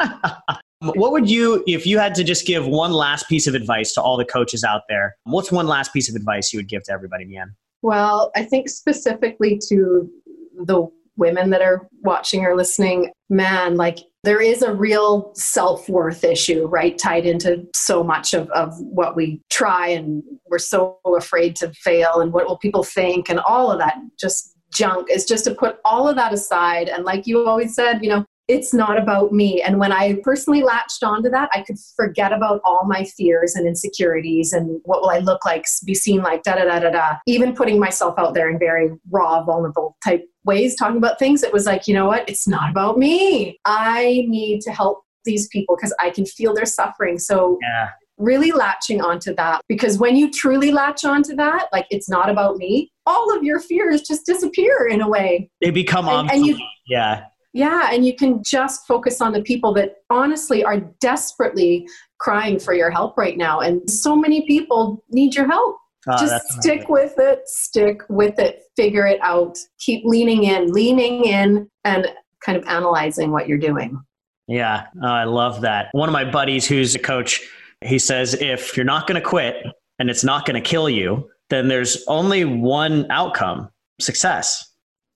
um, 0.00 0.92
what 0.94 1.12
would 1.12 1.30
you, 1.30 1.62
if 1.66 1.86
you 1.86 1.98
had 1.98 2.14
to 2.16 2.24
just 2.24 2.46
give 2.46 2.66
one 2.66 2.92
last 2.92 3.28
piece 3.28 3.46
of 3.46 3.54
advice 3.54 3.92
to 3.94 4.02
all 4.02 4.16
the 4.16 4.24
coaches 4.24 4.64
out 4.64 4.82
there, 4.88 5.16
what's 5.24 5.52
one 5.52 5.66
last 5.66 5.92
piece 5.92 6.08
of 6.08 6.16
advice 6.16 6.52
you 6.52 6.58
would 6.58 6.68
give 6.68 6.82
to 6.84 6.92
everybody, 6.92 7.24
Mianne? 7.24 7.54
Well, 7.82 8.30
I 8.36 8.44
think 8.44 8.68
specifically 8.68 9.58
to 9.68 10.08
the 10.66 10.88
women 11.16 11.50
that 11.50 11.62
are 11.62 11.88
watching 12.02 12.44
or 12.44 12.56
listening, 12.56 13.10
man, 13.28 13.76
like 13.76 13.98
there 14.24 14.40
is 14.40 14.62
a 14.62 14.72
real 14.72 15.32
self 15.34 15.88
worth 15.88 16.24
issue, 16.24 16.66
right? 16.66 16.96
Tied 16.96 17.26
into 17.26 17.66
so 17.74 18.04
much 18.04 18.34
of, 18.34 18.48
of 18.50 18.78
what 18.80 19.16
we 19.16 19.40
try, 19.50 19.88
and 19.88 20.22
we're 20.48 20.58
so 20.58 20.98
afraid 21.06 21.56
to 21.56 21.72
fail, 21.74 22.20
and 22.20 22.32
what 22.32 22.46
will 22.46 22.58
people 22.58 22.84
think, 22.84 23.28
and 23.28 23.40
all 23.40 23.70
of 23.70 23.78
that 23.78 23.96
just 24.18 24.56
junk 24.72 25.08
is 25.10 25.24
just 25.24 25.44
to 25.44 25.54
put 25.54 25.78
all 25.84 26.08
of 26.08 26.16
that 26.16 26.32
aside. 26.32 26.88
And 26.88 27.04
like 27.04 27.26
you 27.26 27.46
always 27.46 27.74
said, 27.74 28.02
you 28.02 28.08
know, 28.08 28.24
it's 28.48 28.74
not 28.74 28.98
about 28.98 29.32
me. 29.32 29.62
And 29.62 29.78
when 29.78 29.92
I 29.92 30.18
personally 30.22 30.62
latched 30.62 31.02
onto 31.02 31.30
that, 31.30 31.48
I 31.52 31.62
could 31.62 31.76
forget 31.96 32.32
about 32.32 32.60
all 32.64 32.86
my 32.86 33.04
fears 33.04 33.54
and 33.54 33.66
insecurities 33.66 34.52
and 34.52 34.80
what 34.84 35.00
will 35.00 35.10
I 35.10 35.18
look 35.18 35.44
like, 35.44 35.64
be 35.84 35.94
seen 35.94 36.22
like, 36.22 36.42
da 36.42 36.56
da 36.56 36.64
da 36.64 36.80
da 36.80 36.90
da. 36.90 37.16
Even 37.26 37.54
putting 37.54 37.78
myself 37.78 38.18
out 38.18 38.34
there 38.34 38.50
in 38.50 38.58
very 38.58 38.90
raw, 39.10 39.44
vulnerable 39.44 39.96
type 40.04 40.24
ways, 40.44 40.76
talking 40.76 40.96
about 40.96 41.18
things, 41.18 41.42
it 41.42 41.52
was 41.52 41.66
like, 41.66 41.86
you 41.86 41.94
know 41.94 42.06
what? 42.06 42.28
It's 42.28 42.48
not 42.48 42.70
about 42.70 42.98
me. 42.98 43.58
I 43.64 44.24
need 44.28 44.60
to 44.62 44.72
help 44.72 45.02
these 45.24 45.48
people 45.48 45.76
because 45.76 45.94
I 46.00 46.10
can 46.10 46.26
feel 46.26 46.54
their 46.54 46.66
suffering. 46.66 47.18
So 47.18 47.58
yeah 47.62 47.90
really 48.18 48.52
latching 48.52 49.00
onto 49.00 49.34
that 49.34 49.62
because 49.68 49.98
when 49.98 50.14
you 50.14 50.30
truly 50.30 50.70
latch 50.70 51.02
onto 51.02 51.34
that 51.34 51.66
like 51.72 51.86
it's 51.90 52.10
not 52.10 52.28
about 52.28 52.56
me 52.56 52.92
all 53.06 53.34
of 53.34 53.42
your 53.42 53.58
fears 53.58 54.02
just 54.02 54.26
disappear 54.26 54.86
in 54.86 55.00
a 55.00 55.08
way 55.08 55.50
they 55.62 55.70
become 55.70 56.06
and, 56.06 56.30
and 56.30 56.46
you, 56.46 56.56
yeah 56.86 57.24
yeah, 57.54 57.90
and 57.92 58.06
you 58.06 58.16
can 58.16 58.42
just 58.42 58.86
focus 58.86 59.20
on 59.20 59.32
the 59.32 59.42
people 59.42 59.74
that 59.74 59.96
honestly 60.08 60.64
are 60.64 60.80
desperately 61.00 61.86
crying 62.18 62.58
for 62.58 62.72
your 62.72 62.90
help 62.90 63.18
right 63.18 63.36
now. 63.36 63.60
And 63.60 63.88
so 63.90 64.16
many 64.16 64.46
people 64.46 65.04
need 65.10 65.34
your 65.34 65.46
help. 65.46 65.76
Oh, 66.08 66.18
just 66.18 66.52
stick 66.52 66.88
with 66.88 67.14
it, 67.18 67.42
stick 67.46 68.02
with 68.08 68.38
it, 68.38 68.62
figure 68.76 69.06
it 69.06 69.20
out, 69.22 69.56
keep 69.78 70.04
leaning 70.04 70.44
in, 70.44 70.72
leaning 70.72 71.24
in, 71.24 71.68
and 71.84 72.08
kind 72.44 72.58
of 72.58 72.64
analyzing 72.66 73.30
what 73.30 73.46
you're 73.46 73.58
doing. 73.58 74.00
Yeah, 74.48 74.86
oh, 75.02 75.06
I 75.06 75.24
love 75.24 75.60
that. 75.60 75.88
One 75.92 76.08
of 76.08 76.12
my 76.12 76.28
buddies 76.28 76.66
who's 76.66 76.94
a 76.96 76.98
coach, 76.98 77.40
he 77.82 77.98
says, 77.98 78.34
if 78.34 78.76
you're 78.76 78.84
not 78.84 79.06
going 79.06 79.20
to 79.20 79.26
quit 79.26 79.64
and 80.00 80.10
it's 80.10 80.24
not 80.24 80.44
going 80.44 80.60
to 80.60 80.68
kill 80.68 80.90
you, 80.90 81.30
then 81.50 81.68
there's 81.68 82.04
only 82.08 82.44
one 82.44 83.08
outcome 83.10 83.70
success. 84.00 84.71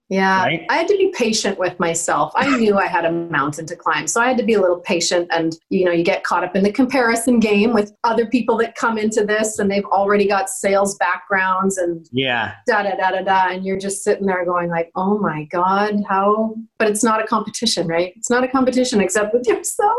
Yeah, 0.09 0.45
right? 0.45 0.64
I 0.71 0.77
had 0.77 0.87
to 0.88 0.97
be 0.97 1.12
patient 1.16 1.59
with 1.59 1.79
myself. 1.81 2.33
I 2.37 2.57
knew 2.57 2.79
I 2.79 2.87
had 2.87 3.05
a 3.05 3.11
mountain 3.11 3.66
to 3.66 3.77
climb. 3.77 4.07
So 4.07 4.21
I 4.21 4.29
had 4.29 4.37
to 4.38 4.45
be 4.45 4.55
a 4.55 4.61
little 4.61 4.79
patient. 4.79 5.29
And, 5.33 5.57
you 5.69 5.85
know, 5.85 5.90
you 5.90 6.05
get 6.05 6.23
caught 6.23 6.45
up 6.45 6.55
in 6.55 6.62
the 6.62 6.71
comparison 6.71 7.40
game 7.40 7.73
with 7.73 7.92
other 8.05 8.27
people 8.27 8.57
that 8.59 8.77
come 8.77 8.99
into 8.99 9.25
this 9.25 9.59
and 9.59 9.69
they've 9.69 9.85
already 9.87 10.29
got 10.29 10.49
sales 10.49 10.97
backgrounds 10.97 11.77
and 11.77 12.07
yeah, 12.12 12.55
da 12.69 12.85
da 12.85 12.95
da 12.95 13.11
da 13.11 13.23
da. 13.23 13.49
And 13.49 13.64
you're 13.64 13.79
just 13.79 14.05
sitting 14.05 14.27
there 14.27 14.45
going, 14.45 14.71
like, 14.71 14.92
oh 14.95 15.19
my 15.19 15.45
God, 15.51 16.03
how? 16.09 16.55
But 16.79 16.88
it's 16.88 17.03
not 17.03 17.23
a 17.23 17.27
competition, 17.27 17.88
right? 17.88 18.12
It's 18.16 18.31
not 18.31 18.45
a 18.45 18.49
competition 18.49 19.01
except 19.01 19.35
with 19.35 19.47
yourself. 19.49 19.97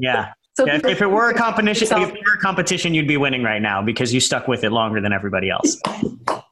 yeah. 0.00 0.32
So 0.54 0.66
yeah, 0.66 0.80
if, 0.84 1.00
it 1.00 1.06
were 1.06 1.30
a 1.30 1.32
competition, 1.32 1.86
if 2.02 2.08
it 2.10 2.12
were 2.12 2.34
a 2.34 2.38
competition, 2.38 2.92
you'd 2.92 3.08
be 3.08 3.16
winning 3.16 3.42
right 3.42 3.62
now 3.62 3.80
because 3.80 4.12
you 4.12 4.20
stuck 4.20 4.46
with 4.46 4.62
it 4.62 4.70
longer 4.70 5.00
than 5.00 5.10
everybody 5.10 5.48
else. 5.48 5.80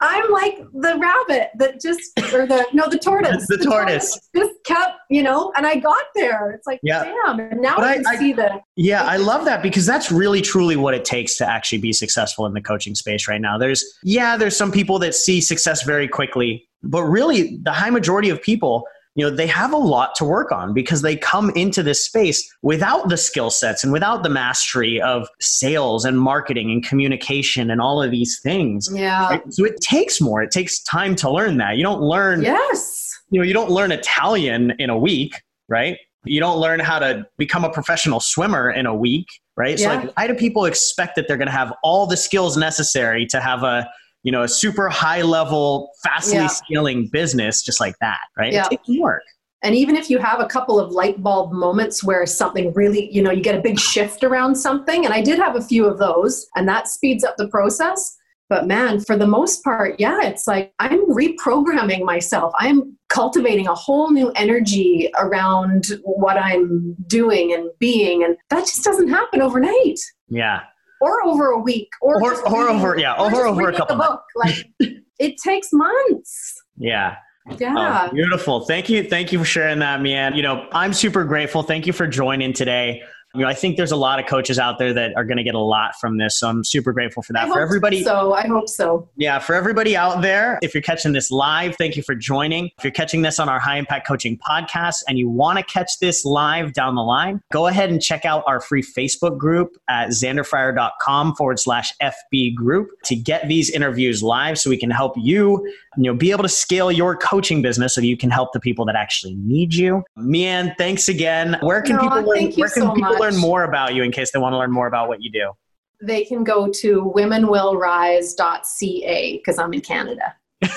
I'm 0.00 0.30
like 0.30 0.58
the 0.72 0.96
rabbit 0.98 1.50
that 1.58 1.80
just, 1.80 2.00
or 2.32 2.46
the, 2.46 2.66
no, 2.72 2.88
the 2.88 2.98
tortoise. 2.98 3.46
the, 3.46 3.56
the 3.58 3.64
tortoise. 3.64 4.12
tortoise. 4.12 4.30
Just 4.36 4.64
kept, 4.64 4.92
you 5.10 5.22
know, 5.22 5.52
and 5.56 5.66
I 5.66 5.76
got 5.76 6.04
there. 6.14 6.52
It's 6.52 6.66
like, 6.66 6.80
yeah. 6.82 7.04
damn. 7.04 7.40
And 7.40 7.60
now 7.60 7.76
I, 7.76 8.02
I, 8.06 8.16
see 8.16 8.32
the. 8.32 8.60
Yeah, 8.76 9.04
I 9.04 9.16
love 9.16 9.44
that 9.44 9.62
because 9.62 9.86
that's 9.86 10.12
really, 10.12 10.40
truly 10.40 10.76
what 10.76 10.94
it 10.94 11.04
takes 11.04 11.36
to 11.38 11.48
actually 11.48 11.78
be 11.78 11.92
successful 11.92 12.46
in 12.46 12.54
the 12.54 12.60
coaching 12.60 12.94
space 12.94 13.28
right 13.28 13.40
now. 13.40 13.58
There's, 13.58 13.84
yeah, 14.02 14.36
there's 14.36 14.56
some 14.56 14.72
people 14.72 14.98
that 15.00 15.14
see 15.14 15.40
success 15.40 15.82
very 15.82 16.08
quickly, 16.08 16.68
but 16.82 17.02
really 17.02 17.58
the 17.62 17.72
high 17.72 17.90
majority 17.90 18.30
of 18.30 18.40
people 18.40 18.84
you 19.18 19.28
know 19.28 19.34
they 19.34 19.48
have 19.48 19.72
a 19.72 19.76
lot 19.76 20.14
to 20.14 20.24
work 20.24 20.52
on 20.52 20.72
because 20.72 21.02
they 21.02 21.16
come 21.16 21.50
into 21.56 21.82
this 21.82 22.04
space 22.04 22.48
without 22.62 23.08
the 23.08 23.16
skill 23.16 23.50
sets 23.50 23.82
and 23.82 23.92
without 23.92 24.22
the 24.22 24.28
mastery 24.28 25.02
of 25.02 25.28
sales 25.40 26.04
and 26.04 26.20
marketing 26.20 26.70
and 26.70 26.86
communication 26.86 27.68
and 27.68 27.80
all 27.80 28.00
of 28.00 28.12
these 28.12 28.38
things. 28.40 28.88
Yeah. 28.92 29.28
Right? 29.28 29.52
so 29.52 29.64
it 29.64 29.80
takes 29.80 30.20
more. 30.20 30.40
It 30.40 30.52
takes 30.52 30.80
time 30.84 31.16
to 31.16 31.30
learn 31.30 31.56
that. 31.56 31.76
You 31.76 31.82
don't 31.82 32.00
learn 32.00 32.42
yes. 32.42 33.12
you 33.30 33.40
know 33.40 33.44
you 33.44 33.52
don't 33.52 33.70
learn 33.70 33.90
italian 33.90 34.72
in 34.78 34.88
a 34.88 34.96
week 34.96 35.42
right? 35.68 35.98
You 36.24 36.40
don't 36.40 36.58
learn 36.58 36.80
how 36.80 36.98
to 36.98 37.26
become 37.38 37.64
a 37.64 37.70
professional 37.70 38.20
swimmer 38.20 38.70
in 38.70 38.86
a 38.86 38.94
week 38.94 39.26
right? 39.56 39.80
Yeah. 39.80 40.00
so 40.00 40.06
like 40.06 40.16
why 40.16 40.26
do 40.28 40.34
people 40.34 40.64
expect 40.64 41.16
that 41.16 41.26
they're 41.26 41.36
going 41.36 41.46
to 41.46 41.52
have 41.52 41.72
all 41.82 42.06
the 42.06 42.16
skills 42.16 42.56
necessary 42.56 43.26
to 43.26 43.40
have 43.40 43.64
a 43.64 43.88
you 44.22 44.32
know, 44.32 44.42
a 44.42 44.48
super 44.48 44.88
high 44.88 45.22
level, 45.22 45.90
fastly 46.02 46.38
yeah. 46.38 46.46
scaling 46.48 47.08
business 47.12 47.62
just 47.62 47.80
like 47.80 47.94
that, 48.00 48.20
right? 48.36 48.52
Yeah. 48.52 48.66
It 48.66 48.70
takes 48.70 49.00
work. 49.00 49.22
And 49.62 49.74
even 49.74 49.96
if 49.96 50.08
you 50.08 50.18
have 50.18 50.40
a 50.40 50.46
couple 50.46 50.78
of 50.78 50.92
light 50.92 51.20
bulb 51.22 51.52
moments 51.52 52.04
where 52.04 52.24
something 52.26 52.72
really, 52.74 53.12
you 53.12 53.20
know, 53.20 53.32
you 53.32 53.42
get 53.42 53.56
a 53.56 53.60
big 53.60 53.78
shift 53.78 54.22
around 54.22 54.54
something, 54.54 55.04
and 55.04 55.12
I 55.12 55.20
did 55.20 55.38
have 55.38 55.56
a 55.56 55.60
few 55.60 55.84
of 55.84 55.98
those, 55.98 56.46
and 56.54 56.68
that 56.68 56.86
speeds 56.86 57.24
up 57.24 57.36
the 57.36 57.48
process. 57.48 58.16
But 58.48 58.66
man, 58.66 59.00
for 59.00 59.16
the 59.16 59.26
most 59.26 59.62
part, 59.62 59.96
yeah, 59.98 60.22
it's 60.22 60.46
like 60.46 60.72
I'm 60.78 61.04
reprogramming 61.10 62.02
myself. 62.02 62.52
I'm 62.58 62.96
cultivating 63.08 63.66
a 63.66 63.74
whole 63.74 64.10
new 64.10 64.30
energy 64.36 65.10
around 65.18 65.86
what 66.02 66.38
I'm 66.38 66.96
doing 67.06 67.52
and 67.52 67.68
being. 67.78 68.24
And 68.24 68.36
that 68.48 68.60
just 68.60 68.84
doesn't 68.84 69.08
happen 69.08 69.42
overnight. 69.42 70.00
Yeah 70.28 70.60
or 71.00 71.24
over 71.24 71.50
a 71.50 71.58
week 71.58 71.90
or 72.00 72.22
or, 72.22 72.48
or 72.48 72.68
over 72.68 72.98
yeah 72.98 73.14
or, 73.14 73.34
or 73.34 73.46
over 73.46 73.68
a 73.68 73.76
couple 73.76 73.96
a 73.96 73.98
book. 73.98 74.22
like 74.36 74.68
it 75.18 75.36
takes 75.38 75.72
months. 75.72 76.62
Yeah. 76.76 77.16
Yeah. 77.58 78.08
Oh, 78.08 78.14
beautiful. 78.14 78.60
Thank 78.66 78.88
you 78.90 79.02
thank 79.04 79.32
you 79.32 79.38
for 79.38 79.44
sharing 79.44 79.78
that 79.78 80.02
man. 80.02 80.34
You 80.34 80.42
know 80.42 80.68
i'm 80.72 80.92
super 80.92 81.24
grateful. 81.24 81.62
Thank 81.62 81.86
you 81.86 81.92
for 81.92 82.06
joining 82.06 82.52
today 82.52 83.02
You 83.34 83.42
know, 83.42 83.48
I 83.48 83.54
think 83.54 83.76
there's 83.76 83.92
a 83.92 83.96
lot 83.96 84.18
of 84.18 84.26
coaches 84.26 84.58
out 84.58 84.78
there 84.78 84.92
that 84.94 85.14
are 85.14 85.24
going 85.24 85.36
to 85.36 85.42
get 85.42 85.54
a 85.54 85.60
lot 85.60 85.94
from 86.00 86.16
this. 86.16 86.38
So 86.38 86.48
I'm 86.48 86.64
super 86.64 86.92
grateful 86.92 87.22
for 87.22 87.34
that. 87.34 87.48
I 87.48 87.52
for 87.52 87.60
everybody. 87.60 88.02
So 88.02 88.32
I 88.32 88.46
hope 88.46 88.68
so. 88.68 89.08
Yeah. 89.16 89.38
For 89.38 89.54
everybody 89.54 89.96
out 89.96 90.22
there, 90.22 90.58
if 90.62 90.74
you're 90.74 90.82
catching 90.82 91.12
this 91.12 91.30
live, 91.30 91.76
thank 91.76 91.96
you 91.96 92.02
for 92.02 92.14
joining. 92.14 92.70
If 92.78 92.84
you're 92.84 92.90
catching 92.90 93.22
this 93.22 93.38
on 93.38 93.48
our 93.48 93.60
High 93.60 93.76
Impact 93.76 94.06
Coaching 94.06 94.38
podcast 94.38 95.02
and 95.08 95.18
you 95.18 95.28
want 95.28 95.58
to 95.58 95.64
catch 95.64 95.98
this 95.98 96.24
live 96.24 96.72
down 96.72 96.94
the 96.94 97.02
line, 97.02 97.42
go 97.52 97.66
ahead 97.66 97.90
and 97.90 98.00
check 98.00 98.24
out 98.24 98.44
our 98.46 98.60
free 98.60 98.82
Facebook 98.82 99.36
group 99.36 99.76
at 99.88 100.08
xanderfryer.com 100.08 101.34
forward 101.34 101.58
slash 101.58 101.92
FB 102.02 102.54
group 102.54 102.88
to 103.04 103.14
get 103.14 103.46
these 103.48 103.68
interviews 103.70 104.22
live 104.22 104.58
so 104.58 104.70
we 104.70 104.78
can 104.78 104.90
help 104.90 105.14
you, 105.16 105.64
you 105.96 106.04
know, 106.04 106.14
be 106.14 106.30
able 106.30 106.44
to 106.44 106.48
scale 106.48 106.90
your 106.90 107.16
coaching 107.16 107.60
business 107.60 107.94
so 107.94 108.00
you 108.00 108.16
can 108.16 108.30
help 108.30 108.52
the 108.52 108.60
people 108.60 108.84
that 108.86 108.96
actually 108.96 109.34
need 109.34 109.74
you. 109.74 110.02
Mianne, 110.16 110.74
thanks 110.78 111.08
again. 111.08 111.58
Where 111.60 111.82
can 111.82 111.96
No, 111.96 112.02
people 112.02 112.22
learn 112.22 112.52
where 112.52 112.70
can 112.70 112.82
so 112.82 112.94
people 112.94 113.10
much. 113.10 113.17
Learn 113.20 113.36
more 113.36 113.64
about 113.64 113.94
you 113.94 114.02
in 114.02 114.12
case 114.12 114.32
they 114.32 114.38
want 114.38 114.52
to 114.52 114.58
learn 114.58 114.72
more 114.72 114.86
about 114.86 115.08
what 115.08 115.22
you 115.22 115.30
do? 115.30 115.52
They 116.00 116.24
can 116.24 116.44
go 116.44 116.70
to 116.70 117.12
womenwillrise.ca 117.14 119.36
because 119.36 119.58
I'm 119.58 119.74
in 119.74 119.80
Canada. 119.80 120.36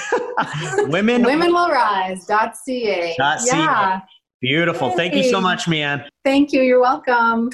Women 0.87 1.23
Womenwillrise.ca. 1.23 3.15
Ca. 3.17 3.37
Yeah. 3.45 4.01
Beautiful. 4.41 4.89
Thank 4.91 5.13
you 5.13 5.29
so 5.29 5.39
much, 5.39 5.65
Mianne. 5.65 6.07
Thank 6.25 6.51
you. 6.51 6.61
You're 6.61 6.81
welcome. 6.81 7.51